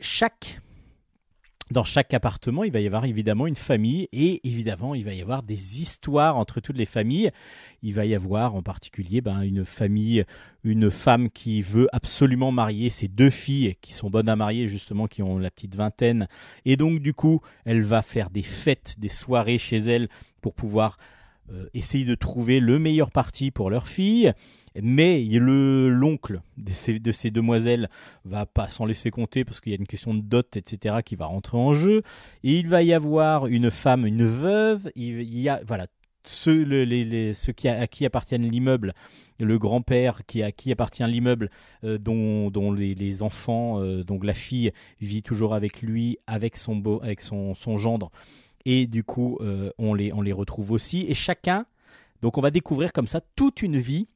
[0.00, 0.60] Chaque
[1.70, 5.22] dans chaque appartement, il va y avoir évidemment une famille et évidemment, il va y
[5.22, 7.30] avoir des histoires entre toutes les familles.
[7.82, 10.24] Il va y avoir en particulier ben, une famille,
[10.64, 15.06] une femme qui veut absolument marier ses deux filles qui sont bonnes à marier justement,
[15.06, 16.26] qui ont la petite vingtaine.
[16.64, 20.08] Et donc du coup, elle va faire des fêtes, des soirées chez elle
[20.40, 20.98] pour pouvoir
[21.52, 24.32] euh, essayer de trouver le meilleur parti pour leur fille.
[24.80, 27.88] Mais le l'oncle de ces, de ces demoiselles
[28.24, 31.16] va pas s'en laisser compter parce qu'il y a une question de dot, etc., qui
[31.16, 32.02] va rentrer en jeu.
[32.44, 34.90] Et il va y avoir une femme, une veuve.
[34.94, 35.86] Il y a voilà
[36.24, 38.94] ceux, les, ceux qui à qui appartiennent l'immeuble,
[39.38, 41.50] le grand-père qui à qui appartient l'immeuble,
[41.84, 46.76] euh, dont, dont les, enfants, euh, donc la fille vit toujours avec lui, avec son
[46.76, 48.10] beau, avec son, son gendre.
[48.66, 51.06] Et du coup, euh, on, les, on les retrouve aussi.
[51.08, 51.64] Et chacun,
[52.20, 54.08] donc on va découvrir comme ça toute une vie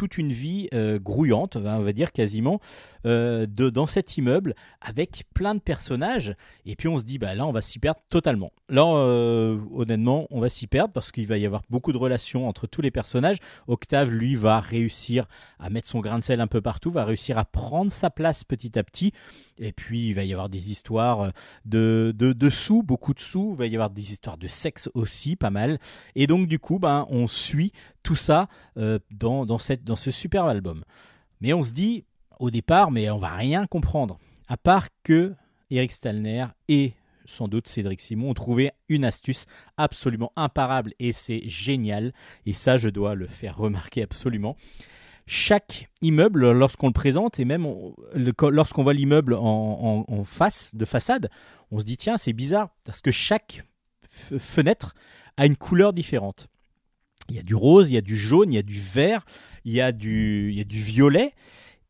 [0.00, 2.58] toute une vie euh, grouillante, on va dire quasiment,
[3.06, 6.34] euh, de, dans cet immeuble avec plein de personnages.
[6.66, 8.52] Et puis on se dit, bah là, on va s'y perdre totalement.
[8.68, 12.46] Là, euh, honnêtement, on va s'y perdre parce qu'il va y avoir beaucoup de relations
[12.46, 13.38] entre tous les personnages.
[13.68, 15.26] Octave, lui, va réussir
[15.58, 18.44] à mettre son grain de sel un peu partout, va réussir à prendre sa place
[18.44, 19.12] petit à petit.
[19.58, 21.32] Et puis, il va y avoir des histoires
[21.64, 23.52] de, de, sous, beaucoup de sous.
[23.52, 25.78] Il va y avoir des histoires de sexe aussi, pas mal.
[26.14, 27.72] Et donc, du coup, ben, on suit
[28.02, 30.84] tout ça dans, dans, cette, dans ce superbe album.
[31.40, 32.04] Mais on se dit,
[32.40, 34.18] au départ, mais on va rien comprendre.
[34.48, 35.34] À part que
[35.70, 36.94] Eric Stalner et
[37.26, 42.12] sans doute Cédric Simon ont trouvé une astuce absolument imparable et c'est génial.
[42.46, 44.56] Et ça, je dois le faire remarquer absolument.
[45.26, 47.68] Chaque immeuble, lorsqu'on le présente et même
[48.42, 51.30] lorsqu'on voit l'immeuble en, face, de façade,
[51.70, 53.64] on se dit tiens, c'est bizarre parce que chaque
[54.08, 54.94] fenêtre
[55.36, 56.48] a une couleur différente.
[57.28, 59.24] Il y a du rose, il y a du jaune, il y a du vert,
[59.64, 61.32] il y a du violet.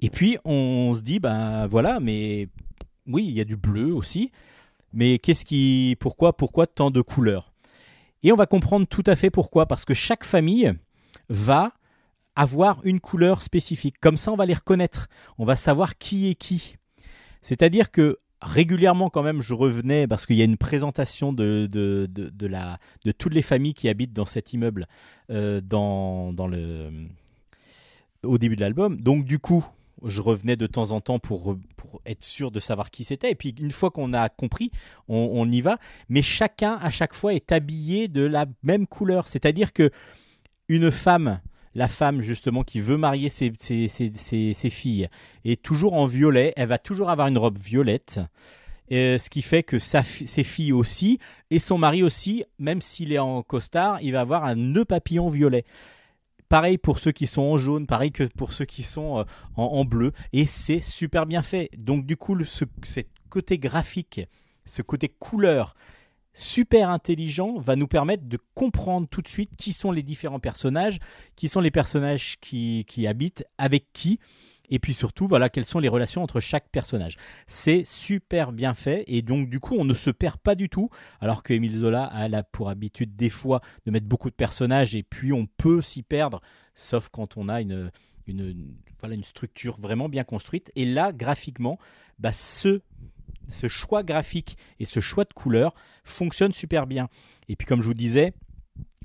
[0.00, 2.48] Et puis on se dit, ben voilà, mais
[3.06, 4.30] oui, il y a du bleu aussi.
[4.92, 7.52] Mais qu'est-ce qui, pourquoi, pourquoi tant de couleurs?
[8.22, 10.72] Et on va comprendre tout à fait pourquoi, parce que chaque famille
[11.28, 11.72] va
[12.36, 13.96] avoir une couleur spécifique.
[14.00, 15.08] Comme ça, on va les reconnaître.
[15.38, 16.76] On va savoir qui est qui.
[17.42, 22.08] C'est-à-dire que régulièrement, quand même, je revenais parce qu'il y a une présentation de, de,
[22.10, 24.86] de, la, de toutes les familles qui habitent dans cet immeuble
[25.30, 26.90] euh, dans, dans le,
[28.22, 29.00] au début de l'album.
[29.00, 29.64] Donc, du coup,
[30.04, 33.30] je revenais de temps en temps pour, pour être sûr de savoir qui c'était.
[33.30, 34.70] Et puis une fois qu'on a compris,
[35.08, 35.78] on, y va.
[36.08, 39.26] Mais chacun, à chaque fois, est habillé de la même couleur.
[39.26, 39.90] C'est-à-dire que
[40.68, 41.40] une femme,
[41.74, 45.08] la femme justement qui veut marier ses, ses, filles,
[45.44, 46.52] est toujours en violet.
[46.56, 48.20] Elle va toujours avoir une robe violette.
[48.90, 51.18] ce qui fait que sa, ses filles aussi,
[51.50, 55.28] et son mari aussi, même s'il est en costard, il va avoir un nœud papillon
[55.28, 55.64] violet.
[56.50, 59.24] Pareil pour ceux qui sont en jaune, pareil que pour ceux qui sont euh,
[59.54, 60.12] en, bleu.
[60.32, 61.70] Et c'est super bien fait.
[61.78, 62.64] Donc du coup, ce,
[63.28, 64.20] côté graphique,
[64.64, 65.76] ce côté couleur
[66.34, 70.98] super intelligent va nous permettre de comprendre tout de suite qui sont les différents personnages,
[71.36, 74.18] qui sont les personnages qui, qui habitent, avec qui,
[74.70, 77.16] et puis surtout, voilà, quelles sont les relations entre chaque personnage.
[77.46, 80.90] C'est super bien fait, et donc du coup, on ne se perd pas du tout,
[81.20, 85.02] alors que Émile Zola a pour habitude des fois de mettre beaucoup de personnages, et
[85.02, 86.40] puis on peut s'y perdre,
[86.74, 87.90] sauf quand on a une,
[88.26, 90.70] une, voilà, une structure vraiment bien construite.
[90.76, 91.78] Et là, graphiquement,
[92.18, 92.80] bah, ce
[93.48, 97.08] ce choix graphique et ce choix de couleur fonctionne super bien.
[97.48, 98.32] Et puis comme je vous disais,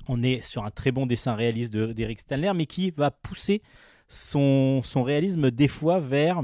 [0.07, 3.61] on est sur un très bon dessin réaliste d'Eric Stanler, mais qui va pousser
[4.07, 6.43] son, son réalisme des fois vers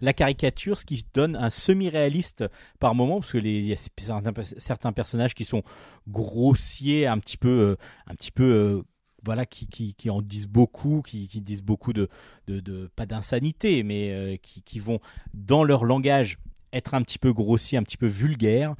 [0.00, 2.44] la caricature, ce qui donne un semi-réaliste
[2.78, 5.62] par moment, parce que les, y a certains, personnages qui sont
[6.08, 8.82] grossiers, un petit peu, euh, un petit peu euh,
[9.24, 12.08] voilà, qui, qui, en disent beaucoup, qui, disent beaucoup de,
[12.46, 15.00] de, pas d'insanité, mais euh, qui, qui, vont
[15.34, 16.38] dans leur langage
[16.72, 18.74] être un petit peu grossier, un petit peu vulgaire.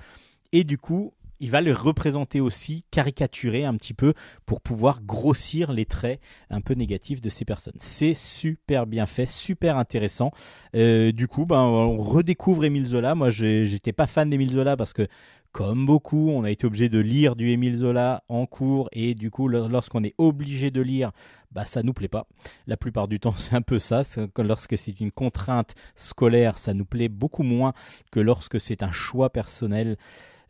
[0.53, 4.15] Et du coup, il va le représenter aussi, caricaturer un petit peu
[4.47, 6.21] pour pouvoir grossir les traits
[6.51, 7.77] un peu négatifs de ces personnes.
[7.79, 10.33] C'est super bien fait, super intéressant.
[10.75, 13.15] Euh, du coup, ben, on redécouvre Émile Zola.
[13.15, 15.09] Moi, j'étais pas fan d'Émile Zola parce que
[15.53, 19.33] comme beaucoup, on a été obligé de lire du Émile Zola en cours et du
[19.33, 21.11] coup, lorsqu'on est obligé de lire,
[21.51, 22.29] bah ça nous plaît pas.
[22.69, 24.03] La plupart du temps, c'est un peu ça.
[24.39, 27.73] Lorsque c'est une contrainte scolaire, ça nous plaît beaucoup moins
[28.13, 29.97] que lorsque c'est un choix personnel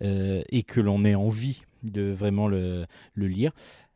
[0.01, 2.86] et que l'on ait envie de vraiment le,
[3.16, 3.53] lire.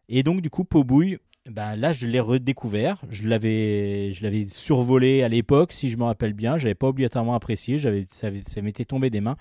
[0.09, 3.03] Et donc, du coup, Pobouille, bah là, je l'ai redécouvert.
[3.11, 6.59] Je l'avais, je l'avais survolé à l'époque, si je me rappelle bien.
[6.59, 7.79] J'avais pas obligatoirement apprécié.
[7.79, 9.37] J'avais, ça, ça m'était tombé des mains.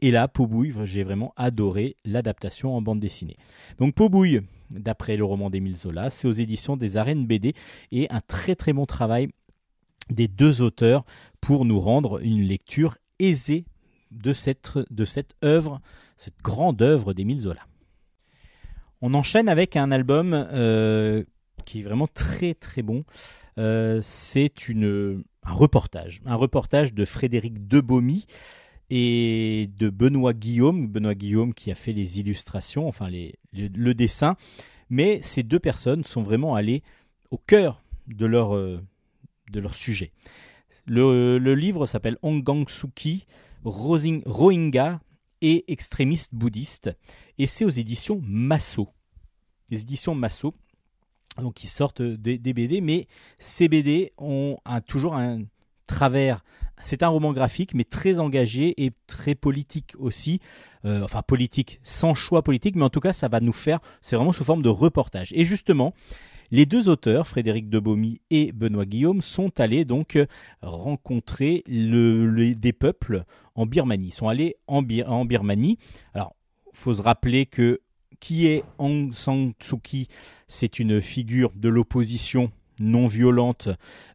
[0.00, 3.36] Et là, Pobouille, j'ai vraiment adoré l'adaptation en bande dessinée.
[3.78, 4.40] Donc Pobouille,
[4.70, 7.54] d'après le roman d'Émile Zola, c'est aux éditions des Arènes BD
[7.92, 9.28] et un très très bon travail
[10.10, 11.04] des deux auteurs
[11.40, 13.64] pour nous rendre une lecture aisée
[14.12, 15.80] de cette, de cette œuvre,
[16.16, 17.66] cette grande œuvre d'Émile Zola.
[19.00, 21.24] On enchaîne avec un album euh,
[21.64, 23.04] qui est vraiment très très bon.
[23.58, 28.26] Euh, c'est un reportage, un reportage de Frédéric Debomy
[28.90, 33.08] et de Benoît Guillaume, Benoît Guillaume qui a fait les illustrations, enfin
[33.52, 34.36] le, dessin,
[34.88, 36.82] mais ces deux personnes sont vraiment allées
[37.30, 38.80] au cœur de leur, euh,
[39.50, 40.12] de leur sujet.
[40.86, 42.18] Le, livre s'appelle
[42.68, 43.26] Suki,
[43.64, 45.00] Rohingya
[45.40, 46.90] et extrémiste bouddhiste,
[47.38, 48.88] et c'est aux éditions Masso.
[49.70, 50.54] Les éditions Masso,
[51.38, 53.08] donc qui sortent des, BD, mais
[53.38, 55.42] ces BD ont toujours un
[55.86, 56.44] travers
[56.82, 60.40] c'est un roman graphique, mais très engagé et très politique aussi.
[60.84, 63.78] Euh, enfin, politique, sans choix politique, mais en tout cas, ça va nous faire.
[64.00, 65.32] C'est vraiment sous forme de reportage.
[65.34, 65.94] Et justement,
[66.52, 70.18] les deux auteurs, Frédéric Debomy et Benoît Guillaume, sont allés donc
[70.60, 73.24] rencontrer le, des peuples
[73.54, 74.08] en Birmanie.
[74.08, 75.78] Ils sont allés en, Birmanie.
[76.12, 76.36] Alors,
[76.72, 77.80] il faut se rappeler que
[78.20, 80.08] qui est Aung San Suu Kyi
[80.46, 83.68] C'est une figure de l'opposition non violente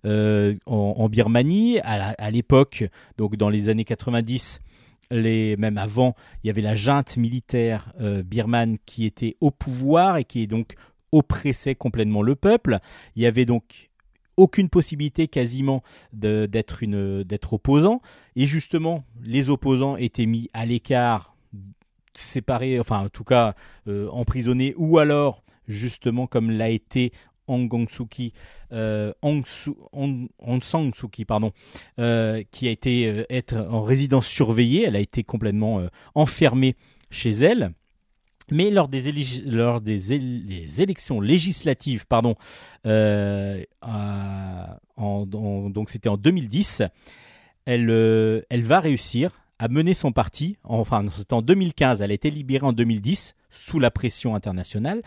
[0.06, 1.80] euh, en, Birmanie.
[1.80, 2.86] À l'époque,
[3.18, 4.62] donc dans les années 90,
[5.10, 10.18] les, même avant, il y avait la junte militaire euh, birmane qui était au pouvoir
[10.18, 10.76] et qui est donc
[11.12, 12.80] oppressait complètement le peuple.
[13.16, 13.89] Il y avait donc
[14.36, 15.84] aucune possibilité quasiment
[16.14, 18.01] d'être opposant
[18.36, 21.36] et justement les opposants étaient mis à l'écart
[22.14, 23.55] séparés enfin en tout cas
[23.88, 27.12] euh, emprisonnés ou alors justement comme l'a été
[27.47, 27.88] Aung
[28.74, 29.14] euh,
[30.62, 31.51] San Suu Kyi, pardon,
[31.99, 34.84] euh, qui a été euh, être en résidence surveillée.
[34.84, 35.82] Elle a été complètement
[36.16, 36.76] enfermée
[37.10, 37.72] chez elle.
[38.52, 39.08] Mais lors des,
[40.82, 42.36] élections législatives, pardon,
[42.86, 43.66] en,
[45.26, 46.84] donc c'était en 2010,
[47.66, 50.58] elle, elle va réussir à mener son parti.
[50.64, 52.02] Enfin, c'était en 2015.
[52.02, 55.02] Elle a été libérée en 2010 sous la pression internationale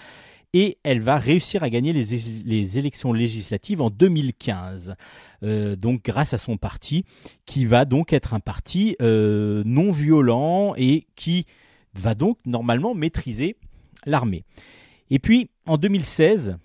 [0.52, 4.94] et elle va réussir à gagner les, élections législatives en 2015.
[5.42, 7.04] Euh, donc grâce à son parti,
[7.46, 11.46] qui va donc être un parti euh, non violent et qui
[11.94, 13.56] va donc normalement maîtriser
[14.06, 14.44] l'armée.
[15.10, 16.56] Et puis en 2016,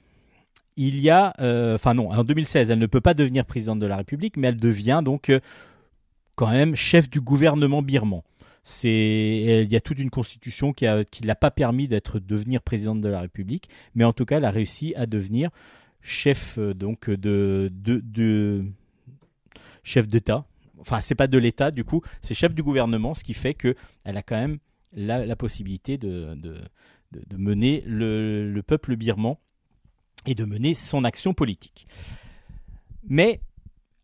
[0.78, 3.86] il y a, euh, enfin non, en 2016, elle ne peut pas devenir présidente de
[3.86, 5.32] la République, mais elle devient donc
[6.36, 8.22] quand même chef du gouvernement birman.
[8.84, 13.10] Il y a toute une constitution qui ne l'a pas permis d'être devenir présidente de
[13.10, 15.50] la République, mais en tout cas, elle a réussi à devenir
[16.02, 18.66] chef euh, donc de, de, de
[19.84, 20.46] chef d'État.
[20.80, 23.76] Enfin, c'est pas de l'État du coup, c'est chef du gouvernement, ce qui fait que
[24.04, 24.60] elle a quand même
[24.96, 26.58] la, possibilité de, de,
[27.12, 29.36] de mener le, le peuple birman
[30.26, 31.88] et de mener son action politique.
[33.08, 33.42] Mais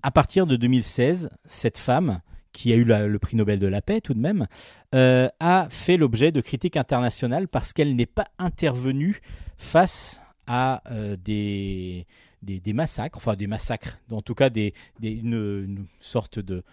[0.03, 2.21] à partir de 2016, cette femme
[2.53, 4.47] qui a eu le prix Nobel de la paix tout de même,
[4.93, 9.21] euh, a fait l'objet de critiques internationales parce qu'elle n'est pas intervenue
[9.57, 12.05] face à euh, des,
[12.41, 16.63] des, massacres, enfin des massacres, en tout cas des, une sorte de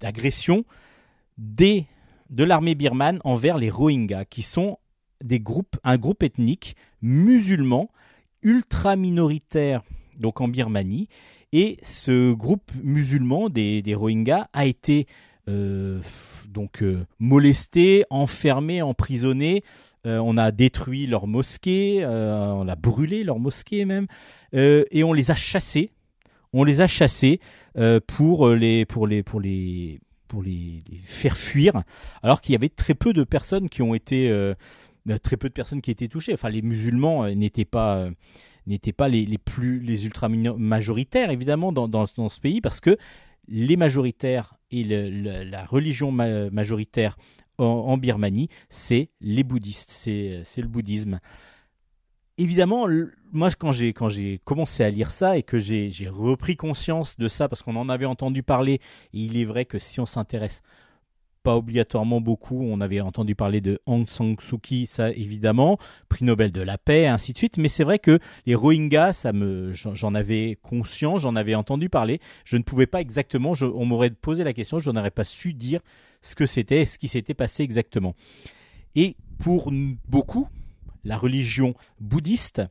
[0.00, 0.64] d'agression
[1.38, 1.86] des
[2.30, 4.78] de l'armée birmane envers les Rohingyas, qui sont
[5.22, 7.90] des groupes, un groupe ethnique musulman
[8.42, 9.82] ultra minoritaire
[10.18, 11.08] donc en Birmanie.
[11.52, 15.06] Et ce groupe musulman des, Rohingyas a été
[15.48, 16.00] euh,
[16.48, 19.62] donc euh, molesté, enfermé, emprisonné.
[20.06, 24.06] Euh, on a détruit leur mosquée, on a brûlé leur mosquée même,
[24.52, 25.90] et on les a chassés.
[26.52, 27.40] On les a chassés
[28.06, 29.98] pour les pour les pour les
[30.34, 31.84] pour les, faire fuir,
[32.24, 34.54] alors qu'il y avait très peu de personnes qui ont été euh,
[35.08, 36.34] euh, très peu de personnes qui étaient touchées.
[36.34, 38.08] Enfin, les musulmans euh, n'étaient pas
[38.66, 42.96] n'étaient pas les, les plus les ultra majoritaires évidemment dans, dans, ce pays parce que
[43.46, 47.16] les majoritaires et la religion ma- majoritaire
[47.58, 51.20] en, en Birmanie, c'est les bouddhistes, c'est le bouddhisme.
[52.36, 52.88] Évidemment,
[53.32, 53.92] moi quand j'ai
[54.44, 58.06] commencé à lire ça et que j'ai repris conscience de ça parce qu'on en avait
[58.06, 58.74] entendu parler,
[59.12, 60.62] et il est vrai que si on s'intéresse
[61.44, 62.60] pas obligatoirement beaucoup.
[62.62, 65.78] On avait entendu parler de Aung San Suu Kyi, ça évidemment,
[66.08, 67.58] prix Nobel de la paix, ainsi de suite.
[67.58, 72.18] Mais c'est vrai que les Rohingyas, ça me, j'en avais conscience, j'en avais entendu parler.
[72.44, 73.52] Je ne pouvais pas exactement.
[73.62, 75.80] on m'aurait posé la question, je n'aurais pas su dire
[76.22, 78.16] ce que c'était, ce qui s'était passé exactement.
[78.96, 79.70] Et pour
[80.08, 80.48] beaucoup,
[81.04, 82.62] la religion bouddhiste,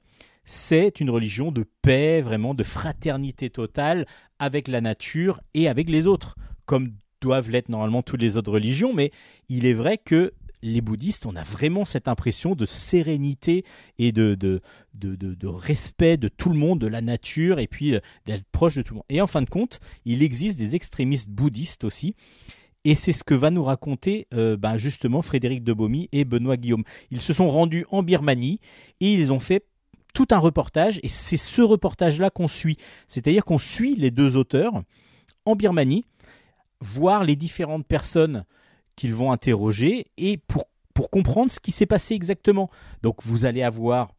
[0.46, 4.06] c'est une religion de paix, vraiment de fraternité totale
[4.40, 8.94] avec la nature et avec les autres, comme doivent l'être normalement toutes les autres religions,
[8.94, 9.12] mais
[9.48, 13.66] il est vrai que les bouddhistes, on a vraiment cette impression de sérénité
[14.00, 14.62] et de,
[15.44, 18.94] respect de tout le monde, de la nature, et puis euh, d'être proche de tout
[18.94, 19.06] le monde.
[19.10, 22.16] Et en fin de compte, il existe des extrémistes bouddhistes aussi,
[22.86, 26.58] et c'est ce que va nous raconter euh, ben, justement Frédéric de Bomy et Benoît
[26.58, 26.84] Guillaume.
[27.12, 28.60] Ils se sont rendus en Birmanie
[29.00, 29.66] et ils ont fait
[30.14, 32.78] tout un reportage, et c'est ce reportage-là qu'on suit.
[33.08, 34.84] C'est-à-dire qu'on suit les deux auteurs
[35.46, 36.06] en Birmanie,
[36.82, 38.46] voir les différentes personnes
[38.96, 42.70] qu'ils vont interroger et pour comprendre ce qui s'est passé exactement.
[43.02, 44.12] Donc vous allez avoir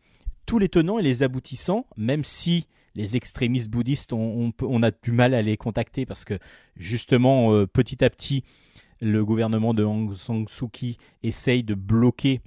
[0.46, 5.34] tous les tenants et les aboutissants, même si les extrémistes bouddhistes, on, a du mal
[5.34, 6.38] à les contacter parce que
[6.76, 8.44] justement, euh, petit à petit,
[9.00, 12.40] le gouvernement de Aung San Suu Kyi essaye de bloquer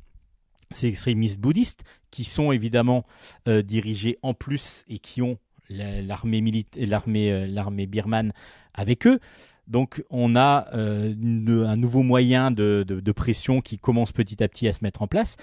[0.71, 3.05] ces extrémistes bouddhistes qui sont évidemment
[3.47, 5.37] euh, dirigés en plus et qui ont
[5.69, 6.41] la- l'armée
[6.77, 8.31] l'armée, euh, l'armée birmane
[8.73, 9.19] avec eux.
[9.67, 14.81] Donc on a un nouveau moyen de pression qui commence petit à petit à se
[14.81, 15.35] mettre en place.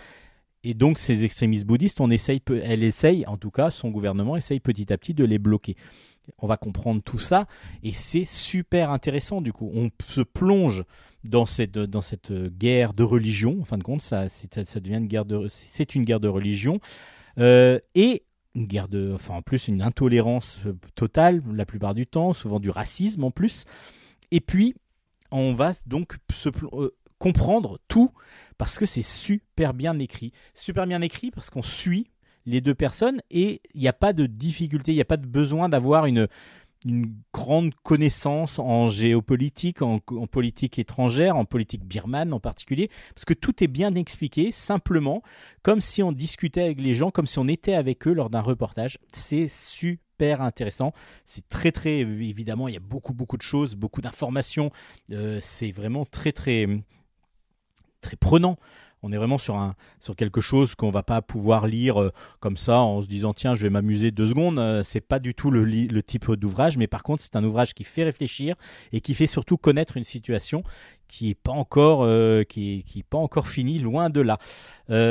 [0.64, 4.60] Et donc ces extrémistes bouddhistes, on essaye, elle essaye, en tout cas son gouvernement essaye
[4.60, 5.76] petit à petit de les bloquer.
[6.38, 7.46] On va comprendre tout ça
[7.82, 9.70] et c'est super intéressant du coup.
[9.74, 10.84] On se plonge
[11.22, 15.06] dans cette, dans cette guerre de religion, en fin de compte, ça, ça devient une
[15.06, 16.80] guerre de, c'est une guerre de religion.
[17.38, 18.22] Euh, et
[18.54, 22.60] une guerre de, enfin en plus une intolérance euh, totale la plupart du temps, souvent
[22.60, 23.64] du racisme en plus.
[24.30, 24.74] Et puis
[25.30, 26.94] on va donc se euh,
[27.24, 28.10] comprendre tout
[28.58, 32.10] parce que c'est super bien écrit, super bien écrit parce qu'on suit
[32.44, 35.26] les deux personnes et il n'y a pas de difficulté, il n'y a pas de
[35.26, 36.28] besoin d'avoir une
[36.84, 43.32] une grande connaissance en géopolitique, en, politique étrangère, en politique birmane en particulier, parce que
[43.32, 45.22] tout est bien expliqué, simplement,
[45.62, 48.42] comme si on discutait avec les gens, comme si on était avec eux lors d'un
[48.42, 48.98] reportage.
[49.12, 50.92] C'est super intéressant.
[51.24, 54.70] C'est très très évidemment, il y a beaucoup beaucoup de choses, beaucoup d'informations.
[55.10, 56.66] Euh, c'est vraiment très très
[58.04, 58.56] très prenant.
[59.02, 62.56] On est vraiment sur, un, sur quelque chose qu'on va pas pouvoir lire euh, comme
[62.56, 64.58] ça en se disant tiens je vais m'amuser deux secondes.
[64.58, 67.84] Euh, c'est pas du tout le, type d'ouvrage, mais par contre c'est un ouvrage qui
[67.84, 68.56] fait réfléchir
[68.92, 70.62] et qui fait surtout connaître une situation
[71.06, 74.38] qui est pas encore euh, qui qui pas encore finie, loin de là.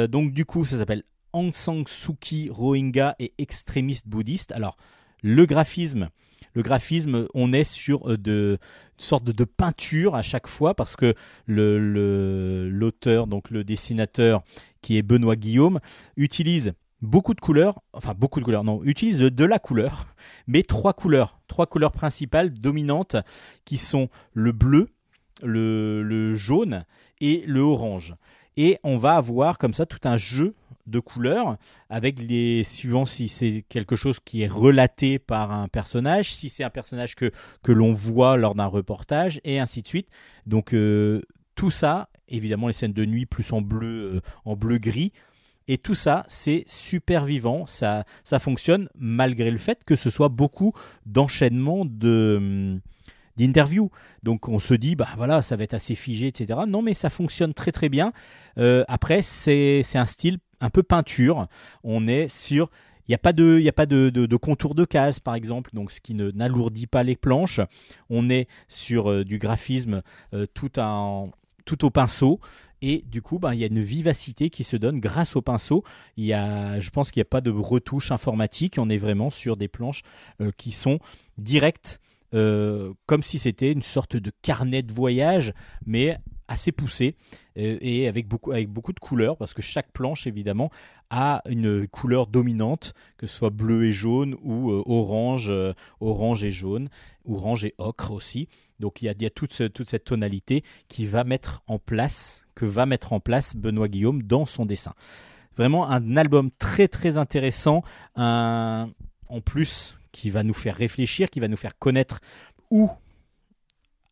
[0.08, 4.52] Donc du coup ça s'appelle Aung San Suu Kyi Rohingya et extrémiste bouddhiste.
[4.54, 4.76] Alors
[5.22, 6.10] le graphisme,
[6.54, 8.58] le graphisme, on est sur euh, de
[9.00, 11.16] une sorte de, peinture à chaque fois parce que
[11.48, 14.44] l'auteur, donc le dessinateur
[14.82, 15.80] qui est Benoît Guillaume,
[16.16, 20.08] utilise beaucoup de couleurs, enfin beaucoup de couleurs, non, utilise de, la couleur,
[20.48, 23.16] mais trois couleurs, trois couleurs principales dominantes
[23.66, 24.90] qui sont le bleu,
[25.42, 26.86] le, le jaune
[27.20, 28.16] et le orange.
[28.58, 30.54] Et on va avoir comme ça tout un jeu
[30.86, 31.58] de couleurs
[31.90, 36.64] avec les suivants si c'est quelque chose qui est relaté par un personnage, si c'est
[36.64, 37.32] un personnage que,
[37.64, 40.10] que l'on voit lors d'un reportage et ainsi de suite.
[40.46, 41.22] Donc euh,
[41.56, 45.14] tout ça, évidemment les scènes de nuit plus en bleu, euh, en bleu gris.
[45.70, 50.28] Et tout ça, c'est super vivant, ça, ça fonctionne malgré le fait que ce soit
[50.28, 50.74] beaucoup
[51.06, 52.82] d'enchaînements de, hum,
[53.38, 53.90] d'interview.
[54.24, 56.62] Donc on se dit, bah voilà, ça va être assez figé, etc.
[56.68, 58.12] Non, mais ça fonctionne très très bien.
[58.58, 61.48] Euh, après, c'est un style un peu peinture.
[61.84, 62.70] On est sur
[63.08, 65.92] il n'y a pas, de, y a pas de, contour de case, par exemple, donc
[65.92, 67.60] ce qui n'alourdit pas les planches.
[68.10, 70.02] On est sur euh, du graphisme
[70.34, 70.72] euh, tout,
[71.66, 72.40] tout au pinceau.
[72.82, 75.84] Et du coup, ben, il y a une vivacité qui se donne grâce au pinceau.
[76.16, 78.76] Il y a, je pense qu'il n'y a pas de retouche informatique.
[78.78, 80.04] On est vraiment sur des planches
[80.40, 81.00] euh, qui sont
[81.38, 82.00] directes,
[82.32, 85.54] comme si c'était une sorte de carnet de voyage,
[85.86, 86.18] mais
[86.48, 87.16] assez poussé
[87.56, 90.72] et avec beaucoup, avec beaucoup de couleurs, parce que chaque planche, évidemment,
[91.10, 96.44] a une couleur dominante, que ce soit bleu et jaune ou euh, orange, euh, orange
[96.44, 96.90] et jaune,
[97.26, 98.48] orange et ocre aussi.
[98.80, 102.86] Donc il y a, toute, toute, cette tonalité qui va mettre en place, que va
[102.86, 104.94] mettre en place Benoît Guillaume dans son dessin.
[105.56, 107.84] Vraiment un album très très intéressant,
[108.16, 108.90] un,
[109.30, 112.22] en plus qui va nous faire réfléchir, qui va nous faire connaître
[112.72, 112.90] où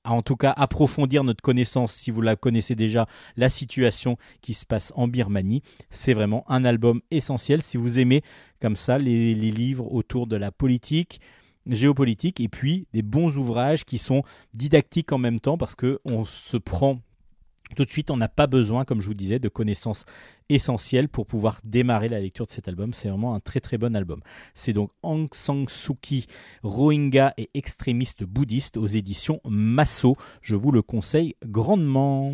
[0.05, 4.65] en tout cas approfondir notre connaissance, si vous la connaissez déjà, la situation qui se
[4.65, 5.61] passe en Birmanie.
[5.89, 8.23] C'est vraiment un album essentiel si vous aimez
[8.61, 11.21] comme ça les, les livres autour de la politique,
[11.67, 14.23] géopolitique, et puis des bons ouvrages qui sont
[14.53, 16.99] didactiques en même temps parce qu'on se prend
[17.75, 20.05] tout de suite, on n'a pas besoin, comme je vous disais, de connaissances
[20.49, 22.93] essentielles pour pouvoir démarrer la lecture de cet album.
[22.93, 24.21] C'est vraiment un très très bon album.
[24.53, 26.27] C'est donc Aung San Suu Kyi,
[26.63, 30.17] Rohingya et extrémiste bouddhiste aux éditions Masso.
[30.41, 32.33] Je vous le conseille grandement.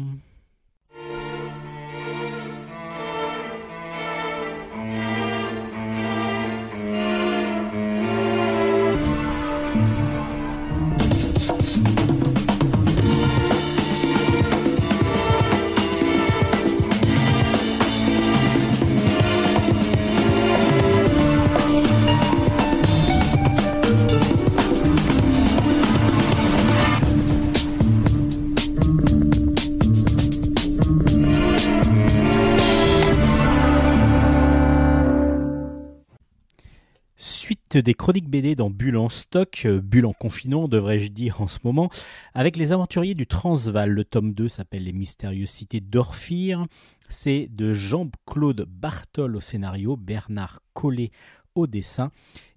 [37.82, 41.60] Des chroniques BD dans Bulle en stock, euh, Bulle en confinement devrais-je dire en ce
[41.64, 41.90] moment,
[42.34, 43.90] avec les aventuriers du Transval.
[43.92, 46.66] Le tome 2 s'appelle Les mystérieuses cités d'Orphir.
[47.10, 51.12] C'est de Jean-Claude Bartol au scénario, Bernard Collet
[51.56, 52.12] au dessin,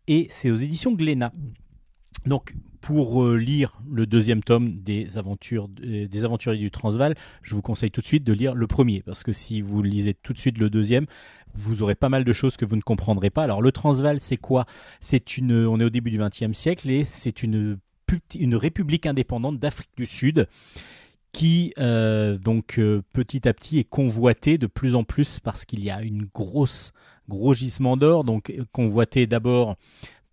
[0.09, 1.33] et c'est aux éditions Glénat.
[2.27, 7.55] Donc, pour euh, lire le deuxième tome des, aventures, euh, des aventuriers du Transval, je
[7.55, 10.33] vous conseille tout de suite de lire le premier, parce que si vous lisez tout
[10.33, 11.07] de suite le deuxième,
[11.55, 13.45] vous aurez pas mal de choses que vous ne comprendrez pas.
[13.45, 14.67] Alors le Transvaal, c'est quoi?
[15.01, 17.79] C'est une, on est au début du XXe siècle et c'est une,
[18.35, 20.49] une république indépendante d'Afrique du Sud
[21.33, 25.85] qui euh, donc euh, petit à petit est convoitée de plus en plus parce qu'il
[25.85, 26.93] y a une grosse
[27.29, 29.77] gros gisement d'or donc convoité d'abord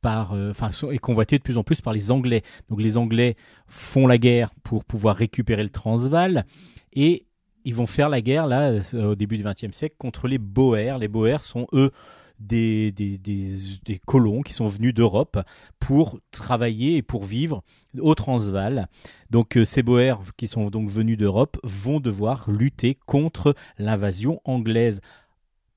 [0.08, 0.54] par euh,
[0.92, 3.36] est convoité de plus en plus par les Anglais donc les Anglais
[3.68, 6.46] font la guerre pour pouvoir récupérer le Transvaal
[6.94, 7.26] et
[7.68, 11.00] ils vont faire la guerre là euh, au début du XXe siècle contre les Boers.
[11.00, 11.92] Les Boers sont eux
[12.40, 15.38] des, des, des, colons qui sont venus d'Europe
[15.78, 17.64] pour travailler et pour vivre
[18.00, 18.88] au Transvaal.
[19.32, 25.02] Donc euh, ces Boers qui sont donc venus d'Europe vont devoir lutter contre l'invasion anglaise.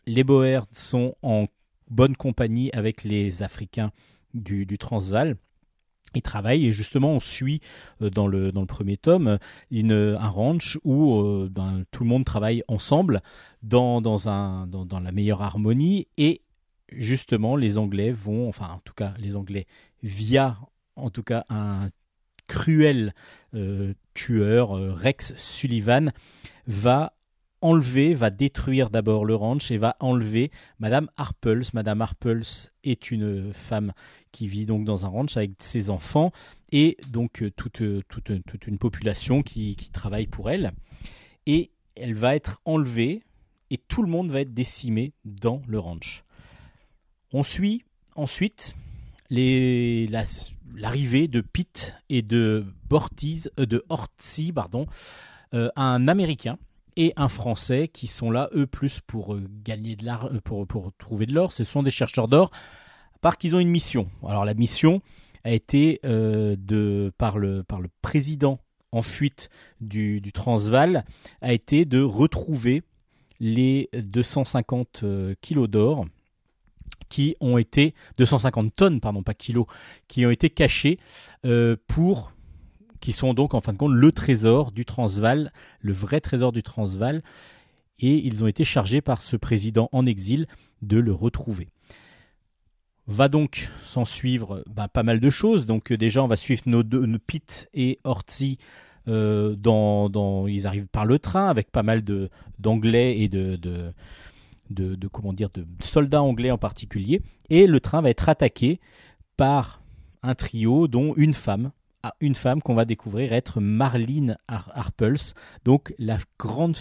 [0.07, 1.47] Les Boers sont en
[1.89, 3.91] bonne compagnie avec les Africains
[4.35, 5.37] du, du Transvaal.
[6.14, 7.61] Il travaille et justement on suit
[8.03, 9.39] euh, dans le, dans le premier tome
[9.70, 13.22] une, un ranch où euh, ben, tout le monde travaille ensemble
[13.62, 16.43] dans, dans, un, dans, dans, la meilleure harmonie et
[16.91, 19.66] justement les Anglais vont, enfin en tout cas les Anglais
[20.03, 20.59] via
[20.97, 21.91] en tout cas un
[22.49, 23.14] cruel
[23.55, 26.11] euh, tueur, Rex Sullivan,
[26.66, 27.12] va
[27.63, 31.65] enlever, va détruire d'abord le ranch et va enlever Madame Harpels.
[31.73, 33.93] Madame Harpels est une femme
[34.33, 36.33] qui vit donc dans un ranch avec ses enfants
[36.73, 40.73] et donc euh, toute, euh, toute, une population qui, travaille pour elle.
[41.47, 43.23] Et elle va être enlevée
[43.71, 46.25] et tout le monde va être décimé dans le ranch.
[47.33, 47.85] On suit
[48.17, 48.75] ensuite
[49.31, 53.85] l'arrivée de Pete et de Bortiz, euh, de
[54.55, 54.87] pardon,
[55.53, 56.59] un Américain
[56.97, 61.26] et un Français qui sont là, eux, plus pour gagner de l'art, pour, pour trouver
[61.26, 61.53] de l'or.
[61.53, 62.51] Ce sont des chercheurs d'or
[63.20, 64.09] parce qu'ils ont une mission.
[64.26, 65.03] Alors la mission
[65.45, 68.61] a été euh, de par le par le président
[68.93, 71.05] en fuite du, du, Transvaal
[71.43, 72.82] a été de retrouver
[73.38, 76.07] les 250 euh, kilos d'or
[77.09, 79.66] qui ont été 250 tonnes pardon pas kilos
[80.09, 80.99] qui ont été cachés
[81.47, 82.32] euh, pour
[83.01, 86.62] qui sont donc en fin de compte le trésor du Transvaal le vrai trésor du
[86.62, 87.22] Transvaal
[87.98, 90.46] et ils ont été chargés par ce président en exil
[90.82, 91.68] de le retrouver
[93.07, 95.66] Va donc s'en suivre bah, pas mal de choses.
[95.66, 98.59] Donc euh, déjà, on va suivre nos deux, nos Pete et Ortzi.
[99.09, 102.05] euh, dans, ils arrivent par le train avec pas mal
[102.61, 103.59] d'anglais et de
[105.80, 107.20] soldats anglais en particulier.
[107.48, 108.78] Et le train va être attaqué
[109.36, 109.82] par
[110.22, 111.72] un trio dont une femme,
[112.03, 115.34] ah, une femme qu'on va découvrir être Marlene Har- Harpels,
[115.64, 116.76] donc la grande,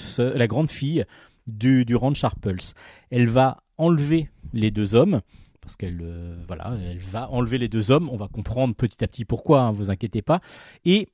[0.69, 1.05] fille
[1.47, 2.73] du, du ranch Harpels.
[3.09, 5.21] Elle va enlever les deux hommes
[5.61, 8.09] parce qu'elle euh, voilà, elle va enlever les deux hommes.
[8.09, 10.41] On va comprendre petit à petit pourquoi, hein, vous inquiétez pas.
[10.85, 11.09] Et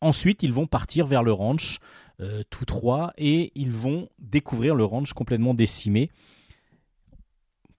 [0.00, 1.78] ensuite, ils vont partir vers le ranch,
[2.20, 6.10] euh, tous trois, et ils vont découvrir le ranch complètement décimé.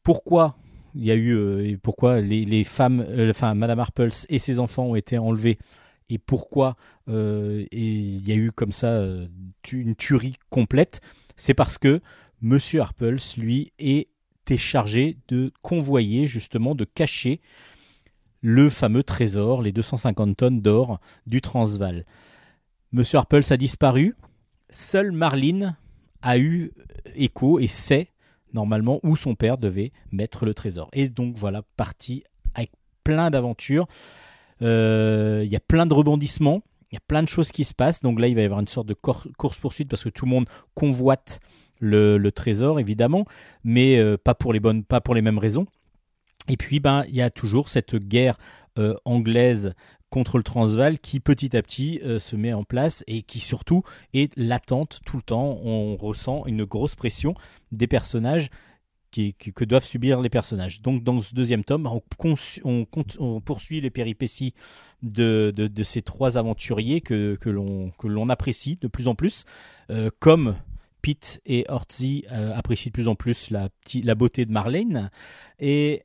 [0.03, 0.55] Pourquoi
[0.96, 4.86] il y a eu, euh, pourquoi les, femmes, euh, enfin Madame Harpels et ses enfants
[4.86, 5.58] ont été enlevés,
[6.10, 6.76] et pourquoi
[7.08, 9.04] euh, il y a eu comme ça
[9.72, 11.02] une tuerie complète,
[11.36, 12.02] c'est parce que
[12.42, 17.42] Monsieur Harpels, lui, était chargé de convoyer, justement, de cacher
[18.42, 22.06] le fameux trésor, les 250 tonnes d'or du Transvaal.
[22.94, 24.16] Monsieur Harpels a disparu.
[24.70, 25.76] Seule Marlene
[26.22, 26.72] a eu
[27.16, 28.10] écho et sait
[28.54, 30.89] normalement où son père devait mettre le trésor.
[30.93, 32.24] Et donc voilà, parti
[32.54, 32.72] avec
[33.04, 33.88] plein d'aventures.
[34.62, 36.62] Euh, Il y a plein de rebondissements.
[36.91, 38.02] Il y a plein de choses qui se passent.
[38.02, 40.50] Donc là, il va y avoir une sorte de course-poursuite parce que tout le monde
[40.74, 41.39] convoite
[41.80, 43.26] le, le trésor, évidemment,
[43.64, 45.66] mais euh, pas, pour les bonnes, pas pour les mêmes raisons.
[46.47, 48.38] Et puis, ben, il y a toujours cette guerre
[48.78, 49.74] euh, anglaise
[50.10, 53.84] contre le Transvaal qui petit à petit euh, se met en place et qui surtout
[54.14, 55.60] est latente tout le temps.
[55.64, 57.36] On ressent une grosse pression
[57.72, 58.49] des personnages
[59.12, 60.82] qui, que doivent subir les personnages.
[60.82, 61.88] Donc dans ce deuxième tome,
[62.64, 64.53] on, poursuit les péripéties
[65.01, 69.45] de, de- ces trois aventuriers que, que l'on apprécie de plus en plus,
[69.89, 70.55] euh, comme
[71.01, 73.70] Pete et Ortzi euh, apprécient de plus en plus la,
[74.03, 75.10] la beauté de Marlene.
[75.60, 76.03] Et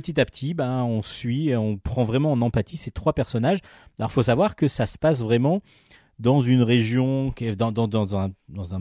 [0.00, 3.58] petit à petit, ben, on suit, on prend vraiment en empathie ces trois personnages.
[3.98, 5.62] Alors, faut savoir que ça se passe vraiment
[6.18, 8.80] dans une région, dans, dans, dans un, dans, un,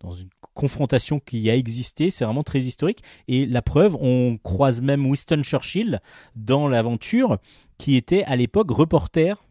[0.00, 2.10] dans une confrontation qui a existé.
[2.10, 3.02] C'est vraiment très historique.
[3.28, 6.00] Et la preuve, on croise même Winston Churchill
[6.34, 7.38] dans l'aventure,
[7.78, 9.42] qui était à l'époque reporter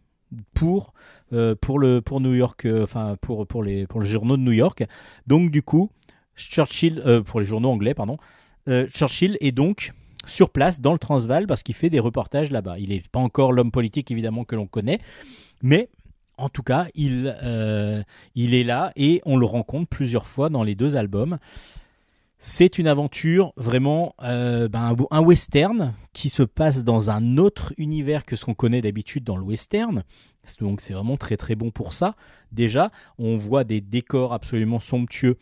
[0.53, 0.93] pour
[1.31, 2.85] euh, pour le pour New York, euh,
[3.21, 4.83] pour pour les pour le journaux de New York.
[5.27, 5.91] Donc du coup,
[6.35, 8.17] Churchill euh, pour les journaux anglais, pardon.
[8.87, 9.93] Churchill est donc
[10.25, 12.79] sur place dans le Transvaal parce qu'il fait des reportages là-bas.
[12.79, 14.99] Il n'est pas encore l'homme politique évidemment que l'on connaît,
[15.61, 15.89] mais
[16.37, 18.03] en tout cas, il, euh,
[18.35, 21.37] il est là et on le rencontre plusieurs fois dans les deux albums.
[22.39, 28.25] C'est une aventure vraiment euh, ben, un, western qui se passe dans un autre univers
[28.25, 30.03] que ce qu'on connaît d'habitude dans le western.
[30.59, 32.15] Donc c'est vraiment très très bon pour ça.
[32.51, 35.37] Déjà, on voit des décors absolument somptueux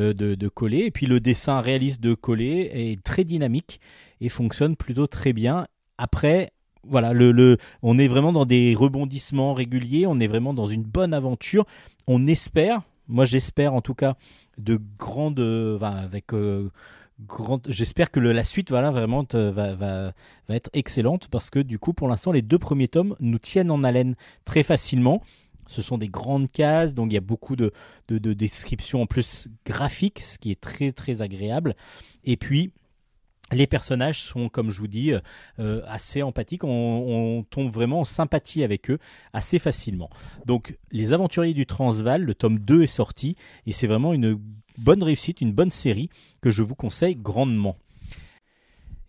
[0.00, 0.86] euh, de, de Collet.
[0.86, 3.80] Et puis le dessin réaliste de Collet est très dynamique
[4.20, 5.66] et fonctionne plutôt très bien.
[5.98, 6.52] Après,
[6.84, 10.84] voilà, le, le, on est vraiment dans des rebondissements réguliers, on est vraiment dans une
[10.84, 11.66] bonne aventure.
[12.06, 14.16] On espère, moi j'espère en tout cas,
[14.58, 15.40] de grandes.
[15.76, 16.32] enfin, avec.
[16.32, 16.70] euh,
[17.66, 20.12] J'espère que la suite voilà, vraiment va, va,
[20.48, 23.72] va être excellente parce que du coup, pour l'instant, les deux premiers tomes nous tiennent
[23.72, 24.14] en haleine
[24.44, 25.20] très facilement.
[25.66, 27.72] Ce sont des grandes cases, donc il y a beaucoup de,
[28.08, 31.74] de descriptions en plus graphiques, ce qui est très très agréable.
[32.24, 32.70] Et puis,
[33.52, 35.12] les personnages sont, comme je vous dis,
[35.58, 36.64] euh, assez empathiques.
[36.64, 38.98] On, tombe vraiment en sympathie avec eux
[39.32, 40.10] assez facilement.
[40.44, 43.36] Donc, Les Aventuriers du Transvaal, le tome 2 est sorti
[43.66, 44.38] et c'est vraiment une
[44.76, 47.76] bonne réussite, une bonne série que je vous conseille grandement.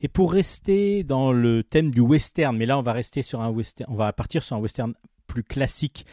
[0.02, 3.50] Et pour rester dans le thème du western, mais là on va rester sur un
[3.50, 4.94] western, on va partir sur un western
[5.28, 6.06] plus classique.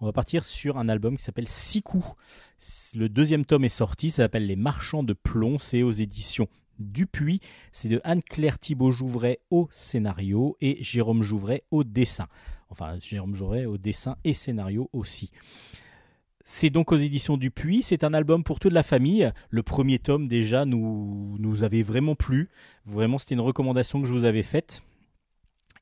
[0.00, 2.02] On va partir sur un album qui s'appelle Siku.
[2.94, 6.48] Le deuxième tome est sorti, ça s'appelle Les Marchands de plomb, c'est aux éditions
[6.78, 7.40] Dupuis.
[7.72, 12.26] C'est de Anne-Claire Thibault-Jouvray au scénario et Jérôme Jouvray au dessin.
[12.70, 15.30] Enfin, Jérôme Jouvray au dessin et scénario aussi.
[16.44, 17.82] C'est donc aux éditions Dupuis.
[17.82, 19.32] C'est un album pour toute la famille.
[19.48, 22.50] Le premier tome, déjà, nous, nous avait vraiment plu.
[22.84, 24.82] Vraiment, c'était une recommandation que je vous avais faite.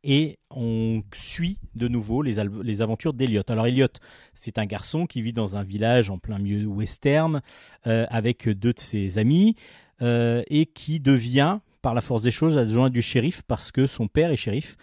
[0.04, 3.42] Et on suit de nouveau les, les aventures d'Eliot.
[3.48, 3.86] Alors, Eliot,
[4.34, 7.40] c'est un garçon qui vit dans un village en plein milieu western
[7.86, 9.54] euh, avec deux de ses amis
[10.02, 14.08] euh, et qui devient, par la force des choses, adjoint du shérif parce que son
[14.08, 14.76] père est shérif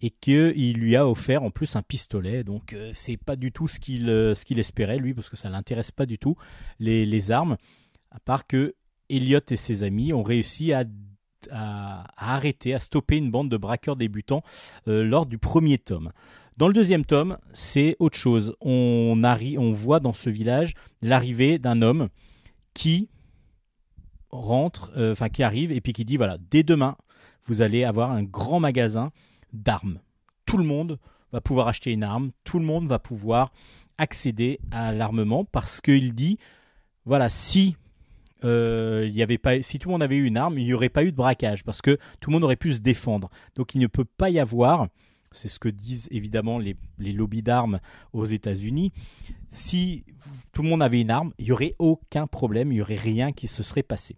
[0.00, 2.44] et qu'il lui a offert en plus un pistolet.
[2.44, 5.36] Donc euh, c'est pas du tout ce qu'il euh, ce qu'il espérait lui parce que
[5.36, 6.36] ça l'intéresse pas du tout
[6.78, 7.56] les, les armes.
[8.10, 8.74] À part que
[9.10, 10.84] Elliot et ses amis ont réussi à,
[11.52, 14.42] à, arrêter, à stopper une bande de braqueurs débutants
[14.88, 16.12] euh, lors du premier tome.
[16.56, 18.54] Dans le deuxième tome, c'est autre chose.
[18.60, 22.08] On, on voit dans ce village l'arrivée d'un homme
[22.74, 23.08] qui
[24.30, 26.96] rentre, euh, enfin qui arrive et puis qui dit voilà, dès demain,
[27.44, 29.10] vous allez avoir un grand magasin
[29.52, 30.00] d'armes.
[30.46, 30.98] Tout le monde
[31.32, 33.52] va pouvoir acheter une arme, tout le monde va pouvoir
[33.98, 36.38] accéder à l'armement parce qu'il dit
[37.04, 37.76] voilà, si
[38.42, 40.74] euh, il y avait pas, si tout le monde avait eu une arme, il n'y
[40.74, 43.30] aurait pas eu de braquage parce que tout le monde aurait pu se défendre.
[43.54, 44.88] Donc il ne peut pas y avoir,
[45.32, 47.80] c'est ce que disent évidemment les, les lobbies d'armes
[48.12, 48.92] aux États-Unis,
[49.50, 50.04] si
[50.52, 53.32] tout le monde avait une arme, il n'y aurait aucun problème, il n'y aurait rien
[53.32, 54.16] qui se serait passé.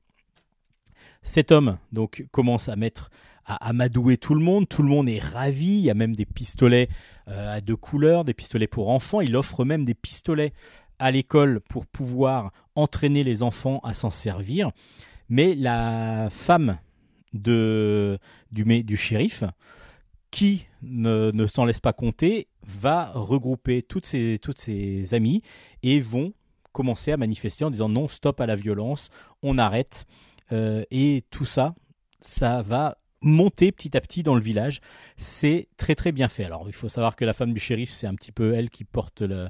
[1.23, 3.11] Cet homme donc commence à mettre
[3.47, 6.27] à amadouer tout le monde, tout le monde est ravi, il y a même des
[6.27, 6.89] pistolets
[7.29, 10.53] euh, à deux couleurs, des pistolets pour enfants, il offre même des pistolets
[10.99, 14.70] à l'école pour pouvoir entraîner les enfants à s'en servir.
[15.29, 16.79] Mais la femme
[17.33, 18.18] de,
[18.53, 19.45] du, du shérif,
[20.31, 25.43] qui ne, s'en laisse pas compter, va regrouper toutes ses, toutes ses amies
[25.83, 26.33] et vont
[26.72, 29.11] commencer à manifester en disant non, stop à la violence,
[29.43, 30.05] on arrête.
[30.53, 31.74] Euh, et tout ça,
[32.20, 34.81] ça va monter petit à petit dans le village.
[35.16, 36.45] C'est très très bien fait.
[36.45, 38.85] Alors il faut savoir que la femme du shérif, c'est un petit peu elle qui
[38.85, 39.49] porte le,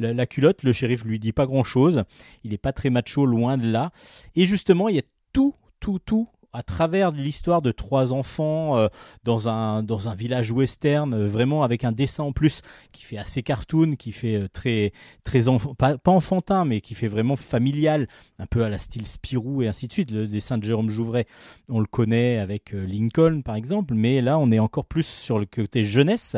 [0.00, 0.62] la, culotte.
[0.62, 2.04] Le shérif lui dit pas grand chose.
[2.44, 3.92] Il n'est pas très macho, loin de là.
[4.34, 8.88] Et justement, il y a tout, tout, tout à travers l'histoire de trois enfants euh,
[9.24, 13.18] dans, un, dans un village western, euh, vraiment avec un dessin en plus qui fait
[13.18, 14.92] assez cartoon, qui fait euh, très,
[15.22, 15.42] très
[15.78, 19.86] pas, enfantin, mais qui fait vraiment familial, un peu à la style Spirou et ainsi
[19.86, 20.10] de suite.
[20.10, 21.26] Le dessin de Jérôme Jouvray,
[21.68, 25.46] on le connaît avec Lincoln par exemple, mais là on est encore plus sur le
[25.46, 26.36] côté jeunesse.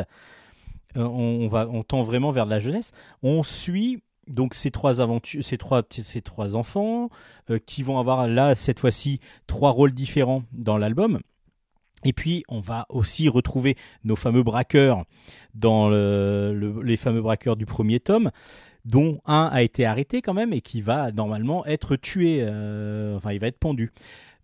[0.95, 2.91] On, va, on tend vraiment vers la jeunesse.
[3.21, 7.09] On suit donc ces trois aventures, ces trois, ces trois enfants
[7.49, 11.19] euh, qui vont avoir là cette fois-ci trois rôles différents dans l'album.
[12.05, 15.05] Et puis on va aussi retrouver nos fameux braqueurs
[15.55, 18.31] dans les fameux braqueurs du premier tome,
[18.85, 22.39] dont un a été arrêté quand même et qui va normalement être tué.
[22.41, 23.91] Euh, enfin, il va être pendu.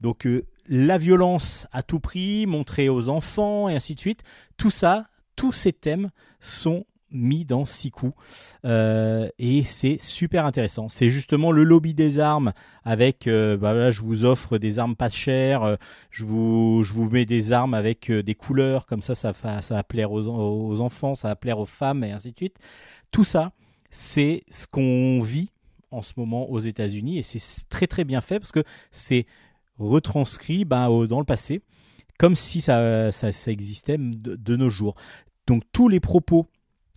[0.02, 4.24] Donc euh, la violence à tout prix, montrée aux enfants et ainsi de suite.
[4.58, 5.08] Tout ça,
[5.40, 6.10] tous ces thèmes
[6.42, 8.14] sont mis dans six coups
[8.66, 10.90] euh, et c'est super intéressant.
[10.90, 12.52] C'est justement le lobby des armes
[12.84, 15.76] avec, euh, bah là, je vous offre des armes pas chères, euh,
[16.12, 20.12] je vous, je vous mets des armes avec des couleurs comme ça, ça, va, plaire
[20.12, 22.58] aux, aux, enfants, ça va plaire aux femmes et ainsi de suite.
[23.10, 23.54] Tout ça,
[23.92, 25.54] c'est ce qu'on vit
[25.90, 29.26] en ce moment aux États-Unis et c'est très très bien fait parce que c'est
[29.78, 31.62] retranscrit bah, dans le passé
[32.20, 34.96] comme si ça, ça, existait de nos jours.
[35.50, 36.46] Donc tous les propos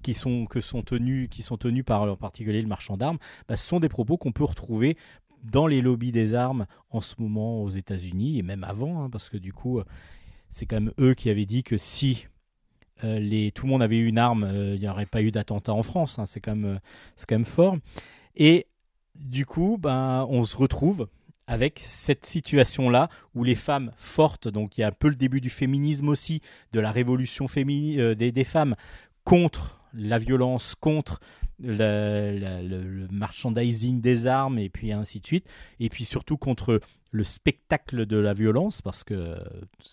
[0.02, 0.46] qui sont,
[0.84, 1.30] tenus,
[1.86, 3.16] par en particulier le marchand d'armes,
[3.48, 4.98] bah, ce sont des propos qu'on peut retrouver
[5.42, 9.30] dans les lobbies des armes en ce moment aux États-Unis et même avant, hein, parce
[9.30, 9.80] que du coup,
[10.50, 12.26] c'est quand même eux qui avaient dit que si
[13.04, 15.72] euh, tout le monde avait eu une arme, euh, il n'y aurait pas eu d'attentat
[15.72, 16.18] en France.
[16.18, 16.78] Hein, c'est quand, même,
[17.26, 17.78] quand fort.
[18.36, 18.66] Et
[19.14, 21.08] du coup, ben, on se retrouve
[21.46, 25.40] avec cette situation-là où les femmes fortes, donc il y a un peu le début
[25.40, 26.40] du féminisme aussi,
[26.72, 28.74] de la révolution féminine euh, des, femmes
[29.24, 31.20] contre la violence contre
[31.62, 35.48] le, merchandising des armes et puis ainsi de suite,
[35.80, 36.80] et puis surtout contre
[37.10, 39.36] le spectacle de la violence, parce que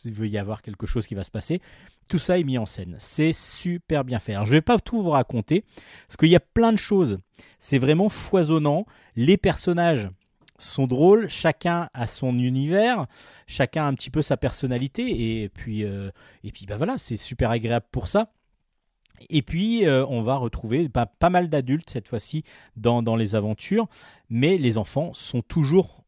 [0.05, 1.61] il veut y avoir quelque chose qui va se passer.
[2.07, 2.95] Tout ça est mis en scène.
[2.97, 4.33] C'est super bien fait.
[4.33, 5.63] Alors, je ne vais pas tout vous raconter,
[6.07, 7.19] parce qu'il y a plein de choses.
[7.59, 8.85] C'est vraiment foisonnant.
[9.15, 10.09] Les personnages
[10.59, 13.07] sont drôles, chacun a son univers,
[13.47, 16.11] chacun a un petit peu sa personnalité, et puis, euh,
[16.43, 18.31] et puis bah voilà, c'est super agréable pour ça.
[19.29, 22.43] Et puis, euh, on va retrouver pas, mal d'adultes cette fois-ci
[22.77, 23.87] dans, les aventures,
[24.29, 26.03] mais les enfants sont toujours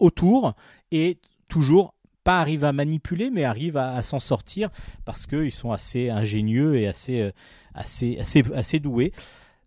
[0.00, 0.54] autour
[0.90, 1.18] et
[1.48, 4.70] toujours pas arrivent à manipuler, mais arrivent à, s'en sortir
[5.04, 7.30] parce qu'ils sont assez ingénieux et assez, euh,
[7.74, 9.12] assez, assez, assez doués.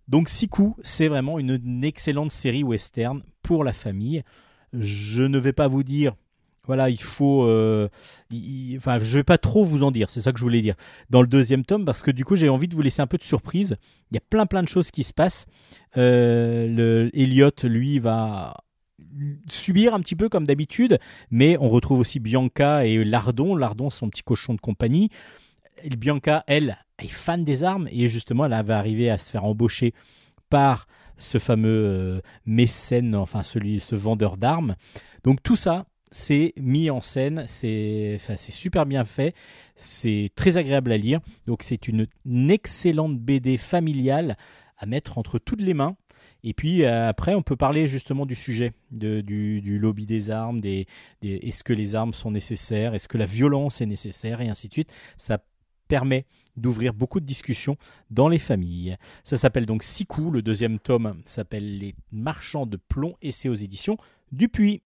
[0.07, 4.23] Donc, Siku, c'est vraiment une excellente série western pour la famille.
[4.73, 6.15] Je ne vais pas vous dire
[6.67, 7.43] voilà, il faut.
[7.43, 7.89] Euh,
[8.77, 10.75] enfin, je vais pas trop vous en dire, c'est ça que je voulais dire.
[11.09, 13.17] Dans le deuxième tome, parce que du coup, j'ai envie de vous laisser un peu
[13.17, 13.77] de surprise.
[14.11, 15.45] Il y a plein, plein de choses qui se passent.
[15.97, 18.55] Euh, Elliot, lui, va
[19.47, 20.99] subir un petit peu comme d'habitude,
[21.31, 23.55] mais on retrouve aussi Bianca et Lardon.
[23.55, 25.09] Lardon, son petit cochon de compagnie.
[25.83, 29.45] Et Bianca, elle, est fan des armes et justement, elle va arriver à se faire
[29.45, 29.93] embaucher
[30.49, 30.87] par
[31.17, 34.75] ce fameux euh, mécène, enfin celui, ce vendeur d'armes.
[35.23, 39.33] Donc tout ça, c'est mis en scène, c'est super bien fait,
[39.75, 41.19] c'est très agréable à lire.
[41.47, 42.07] Donc c'est une,
[42.49, 44.37] excellente BD familiale
[44.77, 45.97] à mettre entre toutes les mains.
[46.43, 50.87] Et puis euh, après, on peut parler justement du sujet, du, lobby des armes, des,
[51.21, 54.73] est-ce que les armes sont nécessaires, est-ce que la violence est nécessaire, et ainsi de
[54.73, 54.93] suite.
[55.17, 55.39] Ça
[55.87, 56.25] permet
[56.57, 57.77] d'ouvrir beaucoup de discussions
[58.09, 58.97] dans les familles.
[59.23, 63.55] Ça s'appelle donc Siku, le deuxième tome s'appelle Les marchands de plomb et c'est aux
[63.55, 63.97] éditions
[64.31, 64.81] Dupuis.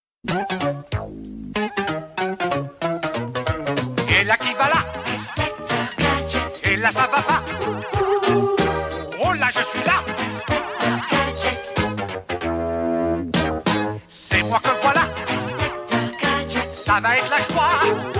[6.65, 7.43] Et là, ça va pas?
[9.23, 10.03] Oh là, je suis là.
[14.07, 15.01] C'est moi que voilà.
[16.71, 18.18] Ça va être la joie.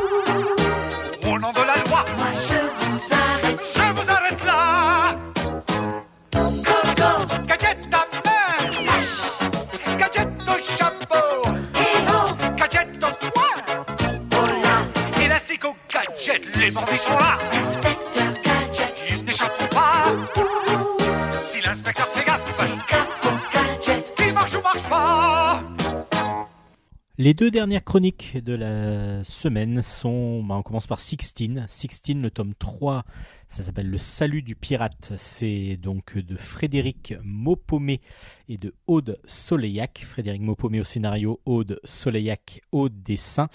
[27.17, 31.65] Les deux dernières chroniques de la semaine sont, bah, on commence par Sixteen.
[31.67, 33.03] Sixteen, le tome 3,
[33.47, 35.13] ça s'appelle Le Salut du Pirate.
[35.15, 37.99] C'est donc de Frédéric Maupomé
[38.47, 40.03] et de Aude Soleillac.
[40.05, 43.47] Frédéric Maupomé au scénario, Aude Soleillac au dessin.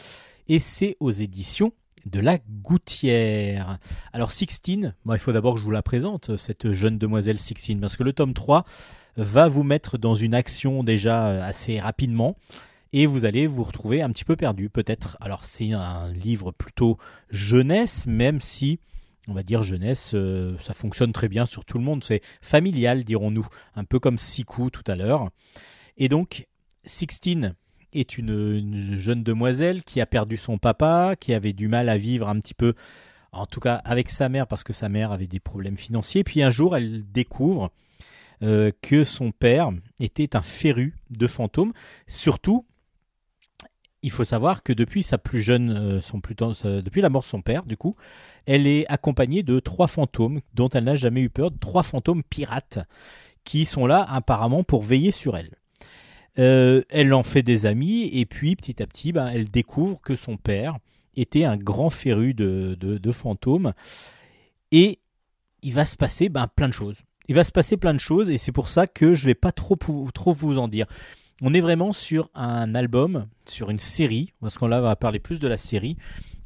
[0.48, 1.72] Et c'est aux éditions
[2.06, 3.78] de la Gouttière.
[4.12, 7.80] Alors Sixteen, bon, il faut d'abord que je vous la présente, cette jeune demoiselle Sixteen,
[7.80, 8.64] parce que le tome 3
[9.16, 12.36] va vous mettre dans une action déjà euh, assez rapidement
[12.92, 15.16] et vous allez vous retrouver un petit peu perdu peut-être.
[15.20, 16.98] Alors c'est un livre plutôt
[17.30, 18.78] jeunesse, même si
[19.26, 23.04] on va dire jeunesse, euh, ça fonctionne très bien sur tout le monde, c'est familial
[23.04, 25.30] dirons-nous, un peu comme Siku tout à l'heure.
[25.96, 26.46] Et donc
[26.84, 27.54] Sixteen
[27.94, 31.96] est une, une jeune demoiselle qui a perdu son papa, qui avait du mal à
[31.96, 32.74] vivre un petit peu,
[33.32, 36.24] en tout cas avec sa mère, parce que sa mère avait des problèmes financiers.
[36.24, 37.70] Puis un jour, elle découvre
[38.42, 39.70] euh, que son père
[40.00, 41.72] était un féru de fantômes,
[42.06, 42.66] surtout
[44.04, 46.00] il faut savoir que depuis sa plus jeune, euh,
[46.66, 47.96] euh, depuis la mort de son père, du coup,
[48.44, 52.80] elle est accompagnée de trois fantômes dont elle n'a jamais eu peur, trois fantômes pirates
[53.44, 55.56] qui sont là apparemment pour veiller sur elle.
[56.38, 60.16] Euh, elle en fait des amis et puis petit à petit, ben, elle découvre que
[60.16, 60.78] son père
[61.16, 63.72] était un grand féru de, de- fantômes
[64.72, 64.98] et
[65.62, 67.02] il va se passer ben, plein de choses.
[67.28, 69.52] Il va se passer plein de choses et c'est pour ça que je vais pas
[69.52, 69.76] trop,
[70.12, 70.86] trop vous en dire.
[71.40, 75.48] On est vraiment sur un album, sur une série, parce qu'on va parler plus de
[75.48, 75.96] la série,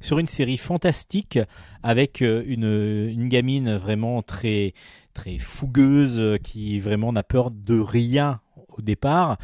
[0.00, 1.38] sur une série fantastique
[1.82, 4.74] avec euh, une, une gamine vraiment très,
[5.14, 8.40] très fougueuse euh, qui vraiment n'a peur de rien
[8.76, 9.38] au départ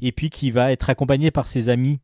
[0.00, 2.00] et puis qui va être accompagnée par ses amis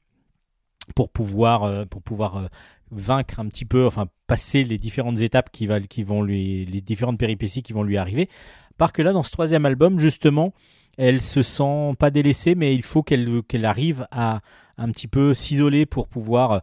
[0.94, 2.48] pour pouvoir, euh, euh,
[2.90, 7.62] vaincre un petit peu, enfin passer les différentes étapes qui, vont lui, les différentes péripéties
[7.62, 8.28] qui vont lui arriver.
[8.76, 10.52] Par que là, dans ce troisième album, justement,
[10.96, 14.40] elle se sent pas délaissée, mais il faut qu'elle qu'elle arrive à
[14.78, 16.58] un petit peu s'isoler pour pouvoir euh,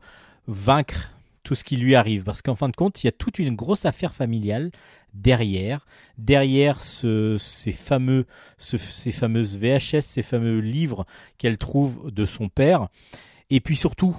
[0.48, 1.12] vaincre
[1.44, 2.24] tout ce qui lui arrive.
[2.24, 4.72] Parce qu'en fin de compte, il y a toute une grosse affaire familiale
[5.14, 5.86] derrière,
[6.18, 8.26] derrière ce- ces fameux,
[8.58, 11.06] ce- ces fameuses VHS, ces fameux livres
[11.38, 12.88] qu'elle trouve de son père.
[13.50, 14.16] Et puis surtout,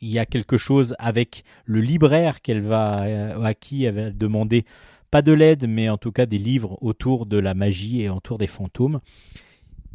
[0.00, 4.10] il y a quelque chose avec le libraire qu'elle va, euh, à qui elle va
[4.10, 4.64] demander
[5.10, 8.38] pas de l'aide, mais en tout cas des livres autour de la magie et autour
[8.38, 9.00] des fantômes.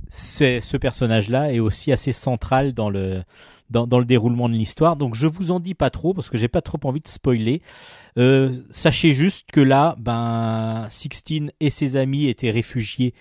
[0.10, 3.24] C'est, ce personnage-là est aussi assez central dans le,
[3.70, 4.96] dans, le déroulement de l'histoire.
[4.96, 7.62] Donc je vous en dis pas trop parce que j'ai pas trop envie de spoiler.
[8.18, 13.14] Euh, sachez juste que là, ben, Sixteen et ses amis étaient réfugiés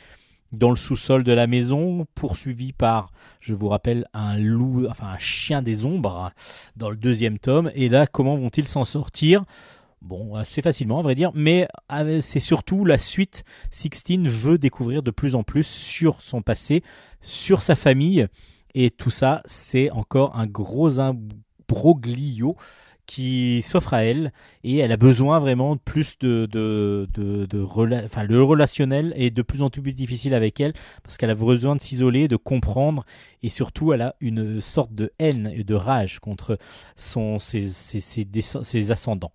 [0.52, 3.10] dans le sous-sol de la maison, poursuivis par,
[3.40, 6.30] je vous rappelle, un loup, enfin un chien des ombres
[6.76, 7.70] dans le deuxième tome.
[7.74, 9.44] Et là, comment vont-ils s'en sortir?
[10.00, 13.42] Bon, assez facilement, à vrai dire, mais euh, c'est surtout la suite.
[13.70, 16.82] Sixteen veut découvrir de plus en plus sur son passé,
[17.22, 18.28] sur sa famille,
[18.74, 22.56] et tout ça, c'est encore un gros imbroglio
[23.06, 24.32] qui s'offre à elle
[24.62, 29.42] et elle a besoin vraiment plus de, de, de, de enfin, le relationnel est de
[29.42, 30.72] plus en plus difficile avec elle
[31.02, 33.04] parce qu'elle a besoin de s'isoler, de comprendre
[33.42, 36.58] et surtout elle a une sorte de haine et de rage contre
[36.96, 39.32] son, ses, ses, ses ascendants.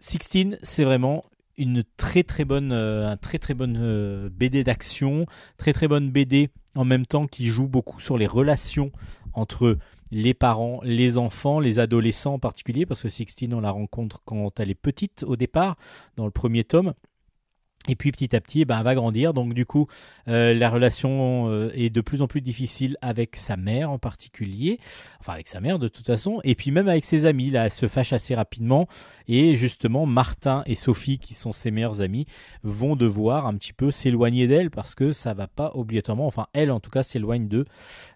[0.00, 1.24] Sixteen, c'est vraiment
[1.56, 5.26] une très très bonne, euh, un très très bonne euh, BD d'action,
[5.56, 8.90] très très bonne BD en même temps qui joue beaucoup sur les relations
[9.32, 9.78] entre
[10.10, 14.60] les parents, les enfants, les adolescents en particulier, parce que Sixteen, on la rencontre quand
[14.60, 15.76] elle est petite au départ,
[16.16, 16.94] dans le premier tome.
[17.86, 19.34] Et puis petit à petit, eh ben, elle va grandir.
[19.34, 19.88] Donc du coup,
[20.28, 24.78] euh, la relation euh, est de plus en plus difficile avec sa mère en particulier.
[25.20, 26.40] Enfin, avec sa mère de toute façon.
[26.44, 27.50] Et puis même avec ses amis.
[27.50, 28.88] Là, elle se fâche assez rapidement.
[29.28, 32.26] Et justement, Martin et Sophie, qui sont ses meilleurs amis,
[32.62, 36.70] vont devoir un petit peu s'éloigner d'elle parce que ça va pas obligatoirement, enfin elle
[36.70, 37.64] en tout cas s'éloigne d'eux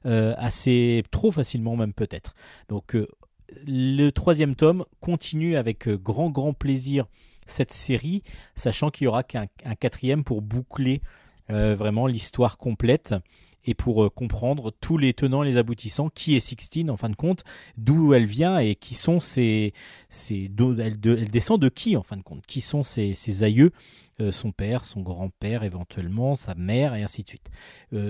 [0.07, 2.35] euh, assez trop facilement même peut-être.
[2.69, 2.97] Donc
[3.67, 7.07] le troisième tome continue avec grand grand plaisir
[7.49, 8.23] cette série,
[8.55, 11.03] sachant qu'il y aura qu'un un quatrième pour boucler
[11.51, 13.15] euh, vraiment l'histoire complète.
[13.65, 17.11] et pour euh, comprendre tous les tenants et les aboutissants, qui est Sixtine en fin
[17.11, 17.45] de compte,
[17.77, 19.75] d'où elle vient et qui sont ses,
[20.09, 23.73] ses elle, descend de qui en fin de compte, qui sont ses, ses aïeux?
[24.21, 27.51] Euh, son père, son grand-père éventuellement, sa mère et ainsi de suite.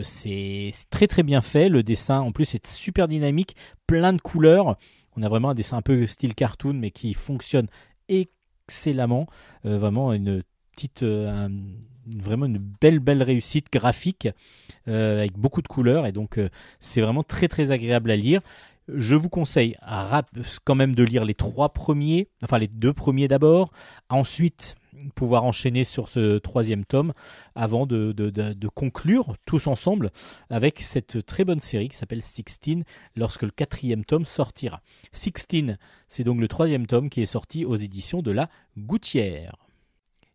[0.02, 3.56] C'est très très bien fait, le dessin en plus est super dynamique,
[3.86, 4.78] plein de couleurs.
[5.16, 7.66] On a vraiment un dessin un peu style cartoon mais qui fonctionne
[8.68, 9.26] excellemment.
[9.64, 10.42] Euh, vraiment une
[10.76, 11.04] petite,
[12.06, 14.28] vraiment une belle belle réussite graphique
[14.86, 16.38] avec beaucoup de couleurs et donc
[16.78, 18.40] c'est vraiment très très agréable à lire.
[18.86, 19.76] Je vous conseille
[20.64, 23.72] quand même de lire les trois premiers, enfin les deux premiers d'abord,
[24.08, 24.76] ensuite
[25.14, 27.12] pouvoir enchaîner sur ce troisième tome
[27.54, 30.10] avant de, conclure tous ensemble
[30.50, 32.84] avec cette très bonne série qui s'appelle Sixteen
[33.16, 34.80] lorsque le quatrième tome sortira.
[35.12, 39.68] Sixteen, c'est donc le troisième tome qui est sorti aux éditions de la Gouttière.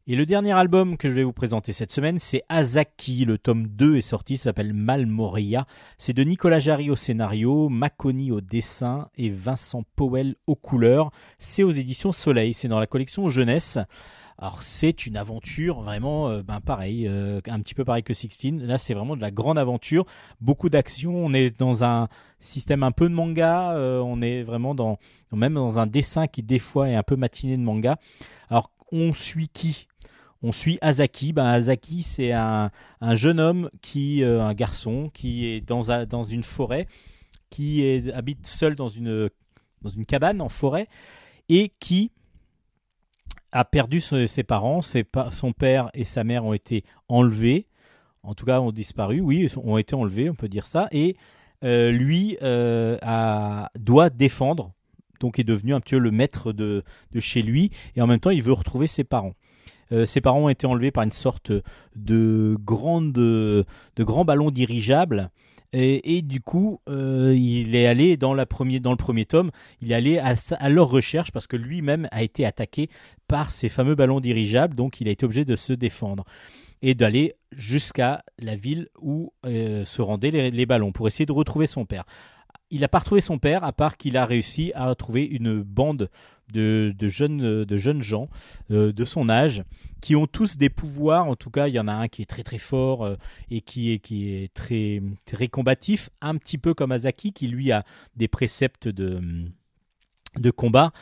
[0.05, 3.23] Et le dernier album que je vais vous présenter cette semaine, c'est Azaki.
[3.23, 5.65] Le tome 2 est sorti, s'appelle Malmoria.
[5.97, 11.11] C'est de Nicolas Jarry au scénario, Maconi au dessin et Vincent Powell aux couleurs.
[11.39, 13.79] C'est aux éditions Soleil, c'est dans la collection Jeunesse.
[14.37, 18.65] Alors c'est une aventure vraiment, euh, ben pareil, euh, un petit peu pareil que Sixteen.
[18.65, 20.05] Là c'est vraiment de la grande aventure,
[20.41, 21.15] beaucoup d'action.
[21.15, 22.07] On est dans un
[22.39, 23.71] système un peu de manga.
[23.71, 24.97] Euh, on est vraiment dans
[25.31, 27.97] même dans un dessin qui des fois est un peu matiné de manga.
[28.49, 29.87] Alors on suit qui?
[30.41, 31.31] On suit Azaki.
[31.31, 32.69] Ben, Azaki, c'est un,
[33.13, 36.85] jeune homme, qui, un garçon, qui est dans, dans une forêt,
[37.49, 39.29] qui habite seul dans une,
[39.81, 40.89] dans une cabane en forêt,
[41.47, 42.11] et qui
[43.53, 44.81] a perdu ses parents.
[44.81, 47.67] son père et sa mère ont été enlevés.
[48.23, 49.21] En tout cas, ont disparu.
[49.21, 50.87] Oui, ont été enlevés, on peut dire ça.
[50.91, 51.15] Et
[51.63, 52.97] euh, lui euh,
[53.79, 54.73] doit défendre.
[55.19, 56.83] Donc, est devenu un petit peu le maître de,
[57.19, 57.69] chez lui.
[57.95, 59.35] Et en même temps, il veut retrouver ses parents.
[59.91, 61.51] Euh, ses parents ont été enlevés par une sorte
[61.95, 65.29] de de grand ballon dirigeable
[65.73, 69.49] et, du coup, euh, il est allé dans, la premier, dans le premier tome,
[69.81, 72.89] il est allé à, leur recherche parce que lui-même a été attaqué
[73.27, 76.25] par ces fameux ballons dirigeables, donc il a été obligé de se défendre
[76.83, 81.65] et d'aller jusqu'à la ville où euh, se rendaient les, ballons pour essayer de retrouver
[81.65, 82.03] son père.
[82.73, 86.09] Il n'a pas retrouvé son père, à part qu'il a réussi à retrouver une bande
[86.51, 88.29] de, jeunes, de jeunes gens
[88.71, 89.63] euh, de son âge
[90.01, 91.27] qui ont tous des pouvoirs.
[91.27, 93.15] En tout cas, il y en a un qui est très très fort euh,
[93.51, 97.71] et qui est, qui est très, très combatif, un petit peu comme Azaki qui lui
[97.71, 97.83] a
[98.15, 99.21] des préceptes de,
[100.37, 100.93] de combat.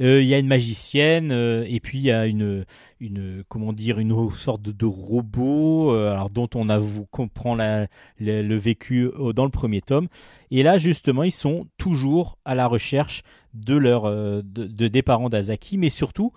[0.00, 2.64] Euh, il y a une magicienne et puis il y a une,
[3.00, 7.86] une comment dire une sorte de, robot alors dont on avoue comprend la,
[8.18, 10.08] le vécu dans le premier tome
[10.50, 13.22] et là justement ils sont toujours à la recherche
[13.54, 16.32] de, leur, euh, de, des parents d'Azaki, mais surtout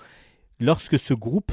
[0.59, 1.51] lorsque ce groupe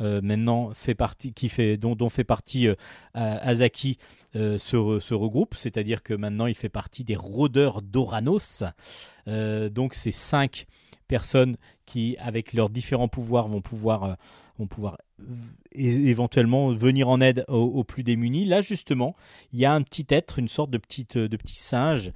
[0.00, 2.74] euh, maintenant fait partie, qui fait, dont, fait partie euh,
[3.14, 3.98] Azaki
[4.34, 4.58] se,
[5.00, 8.62] se, regroupe, c'est-à-dire que maintenant il fait partie des rôdeurs d'Oranos.
[9.26, 10.66] donc c'est cinq
[11.08, 11.56] personnes
[11.86, 14.16] qui, avec leurs différents pouvoirs, vont pouvoir,
[14.58, 14.98] vont pouvoir
[15.72, 18.44] éventuellement venir en aide aux, plus démunis.
[18.44, 19.16] Là justement,
[19.52, 22.12] il y a un petit être, une sorte de, petite, de petit singe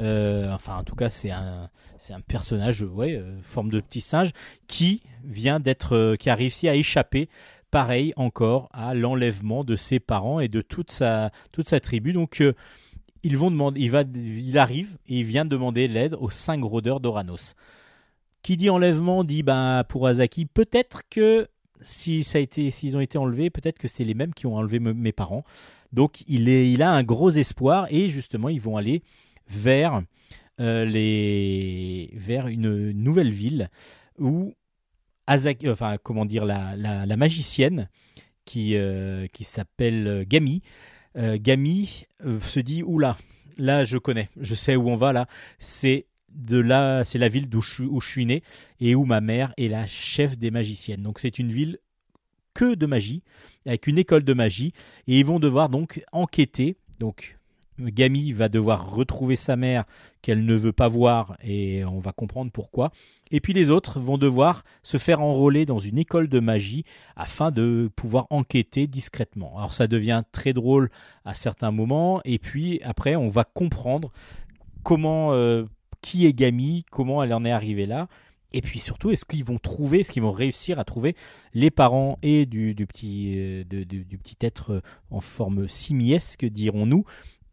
[0.00, 1.68] euh, enfin, en tout cas, c'est un,
[1.98, 4.30] c'est un personnage, ouais, euh, forme de petit singe,
[4.66, 7.28] qui vient d'être, euh, qui a réussi à échapper,
[7.70, 12.12] pareil encore, à l'enlèvement de ses parents et de toute sa, toute sa tribu.
[12.12, 12.42] Donc,
[13.22, 17.00] ils vont demander, il va, il arrive et il vient demander l'aide aux cinq rôdeurs
[17.00, 17.54] d'Oranos.
[18.42, 21.48] Qui dit enlèvement dit, ben, pour Azaki, peut-être que
[21.82, 24.56] si ça a été, s'ils ont été enlevés, peut-être que c'est les mêmes qui ont
[24.56, 25.44] enlevé mes parents.
[25.92, 29.02] Donc, il est, il a un gros espoir et justement, ils vont aller
[29.48, 30.02] vers,
[30.60, 33.70] euh, vers une nouvelle ville
[34.18, 34.54] où
[35.26, 37.88] Azaki, enfin, comment la, la, magicienne
[38.44, 40.24] qui, euh, qui s'appelle euh,
[41.38, 42.04] Gami
[42.40, 43.16] se dit oula,
[43.56, 45.26] là je connais, je sais où on va là,
[45.58, 48.42] c'est de là, c'est la ville où je, où je suis né
[48.80, 51.02] et où ma mère est la chef des magiciennes.
[51.02, 51.78] Donc c'est une ville
[52.54, 53.22] que de magie,
[53.66, 54.72] avec une école de magie,
[55.06, 56.76] et ils vont devoir donc enquêter.
[56.98, 57.38] Donc
[57.78, 59.84] Gami va devoir retrouver sa mère
[60.22, 62.92] qu'elle ne veut pas voir et on va comprendre pourquoi.
[63.30, 66.84] Et puis les autres vont devoir se faire enrôler dans une école de magie
[67.16, 69.56] afin de pouvoir enquêter discrètement.
[69.56, 70.90] Alors ça devient très drôle
[71.24, 74.12] à certains moments et puis après on va comprendre
[74.82, 75.64] comment euh,
[76.02, 78.08] qui est Gami, comment elle en est arrivée là.
[78.52, 81.14] Et puis surtout, est-ce qu'ils vont trouver, est-ce qu'ils vont réussir à trouver
[81.54, 87.04] les parents et du, petit, euh, du petit être en forme simiesque, dirons-nous,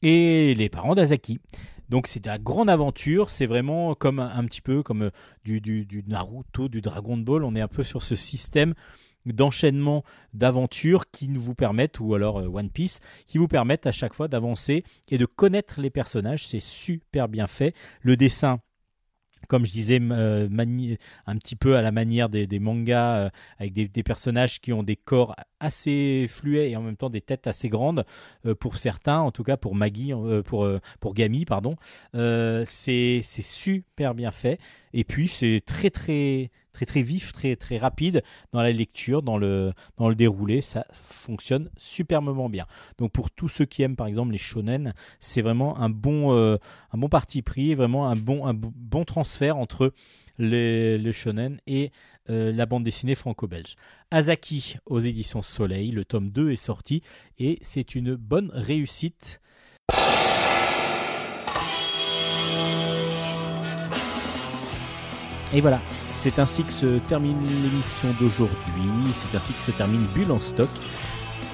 [0.02, 1.40] et les parents d'Azaki.
[1.90, 5.10] Donc c'est de la grande aventure, c'est vraiment comme un, petit peu comme euh,
[5.46, 8.74] du, du, Naruto, du Dragon Ball, on est un peu sur ce système
[9.34, 14.14] d'enchaînement d'aventures qui vous permettent, ou alors euh, One Piece, qui vous permettent à chaque
[14.14, 16.48] fois d'avancer et de connaître les personnages.
[16.48, 17.74] C'est super bien fait.
[18.02, 18.60] Le dessin
[19.48, 20.50] comme je disais, euh,
[21.26, 23.30] un petit peu à la manière des, mangas, euh,
[23.60, 27.48] avec des, personnages qui ont des corps assez fluets et en même temps des têtes
[27.48, 28.04] assez grandes,
[28.60, 30.12] pour certains, en tout cas pour Maggie,
[30.44, 30.68] pour,
[31.00, 31.16] pour
[31.48, 31.76] pardon.
[32.14, 34.60] c'est super bien fait.
[34.92, 38.22] Et puis c'est très très très très vif, très très rapide
[38.54, 42.66] dans la lecture, dans le dans le déroulé, ça fonctionne superbement bien.
[43.00, 46.58] Donc pour tous ceux qui aiment par exemple les shonen, c'est vraiment un bon euh,
[46.92, 49.92] un bon parti pris, vraiment un bon un bon transfert entre
[50.38, 51.92] le shonen et
[52.30, 53.76] euh, la bande dessinée franco-belge.
[54.12, 57.02] Azaki aux éditions Soleil, le tome 2 est sorti
[57.40, 59.42] et c'est une bonne réussite.
[65.54, 65.80] Et voilà,
[66.12, 70.70] c'est ainsi que se termine l'émission d'aujourd'hui, c'est ainsi que se termine Bulle en stock.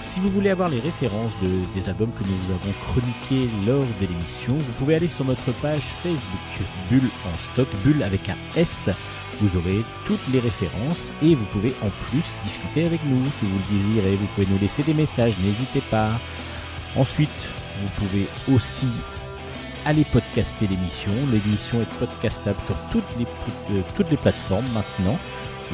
[0.02, 4.08] Si vous voulez avoir les références de, des albums que nous avons chroniqués lors de
[4.08, 8.90] l'émission, vous pouvez aller sur notre page Facebook Bulle en stock, Bulle avec un S.
[9.42, 13.58] Vous aurez toutes les références et vous pouvez en plus discuter avec nous si vous
[13.58, 14.16] le désirez.
[14.16, 16.12] Vous pouvez nous laisser des messages, n'hésitez pas.
[16.96, 17.48] Ensuite,
[17.82, 18.88] vous pouvez aussi
[19.86, 21.12] allez podcaster l'émission.
[21.32, 23.26] L'émission est podcastable sur toutes les,
[23.72, 25.18] euh, toutes les plateformes maintenant.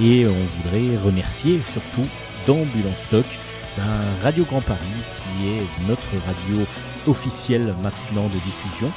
[0.02, 2.08] Et on voudrait remercier surtout
[2.48, 3.26] d'Ambulance Stock,
[3.78, 3.84] ben,
[4.24, 4.80] Radio Grand Paris,
[5.18, 6.66] qui est notre radio
[7.08, 8.92] officielle maintenant de diffusion.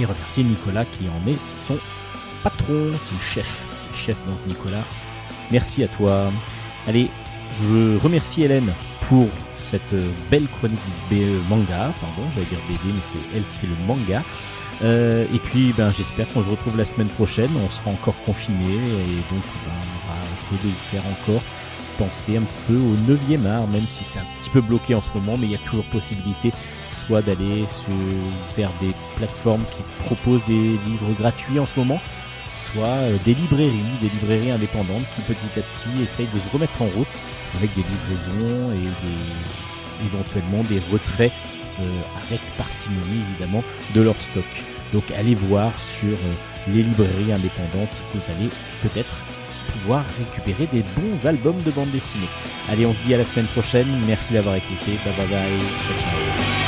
[0.00, 1.78] Et remercier Nicolas qui en est son
[2.42, 3.66] patron, son chef.
[3.88, 4.84] Son chef donc Nicolas.
[5.50, 6.30] Merci à toi.
[6.86, 7.08] Allez,
[7.52, 8.72] je remercie Hélène
[9.08, 9.28] pour
[9.70, 9.94] cette
[10.30, 10.78] belle chronique
[11.10, 14.22] BE manga, pardon, j'allais dire BD, mais c'est elle qui fait le manga.
[14.82, 18.74] Euh, et puis ben, j'espère qu'on se retrouve la semaine prochaine, on sera encore confiné
[18.74, 21.42] et donc ben, on va essayer de vous faire encore
[21.98, 25.00] penser un petit peu au 9e art, même si c'est un petit peu bloqué en
[25.00, 26.52] ce moment, mais il y a toujours possibilité
[26.88, 27.64] soit d'aller
[28.54, 32.00] vers des plateformes qui proposent des livres gratuits en ce moment,
[32.54, 33.72] soit euh, des librairies,
[34.02, 37.06] des librairies indépendantes qui petit à petit essayent de se remettre en route
[37.58, 41.32] avec des livraisons et éventuellement des retraits
[41.80, 43.62] euh, avec parcimonie évidemment
[43.94, 44.44] de leur stock.
[44.92, 48.50] Donc allez voir sur euh, les librairies indépendantes, vous allez
[48.82, 49.14] peut-être
[49.72, 52.28] pouvoir récupérer des bons albums de bande dessinée.
[52.70, 53.88] Allez, on se dit à la semaine prochaine.
[54.06, 54.92] Merci d'avoir écouté.
[55.04, 55.60] Bye bye bye.
[55.86, 56.65] Ciao ciao.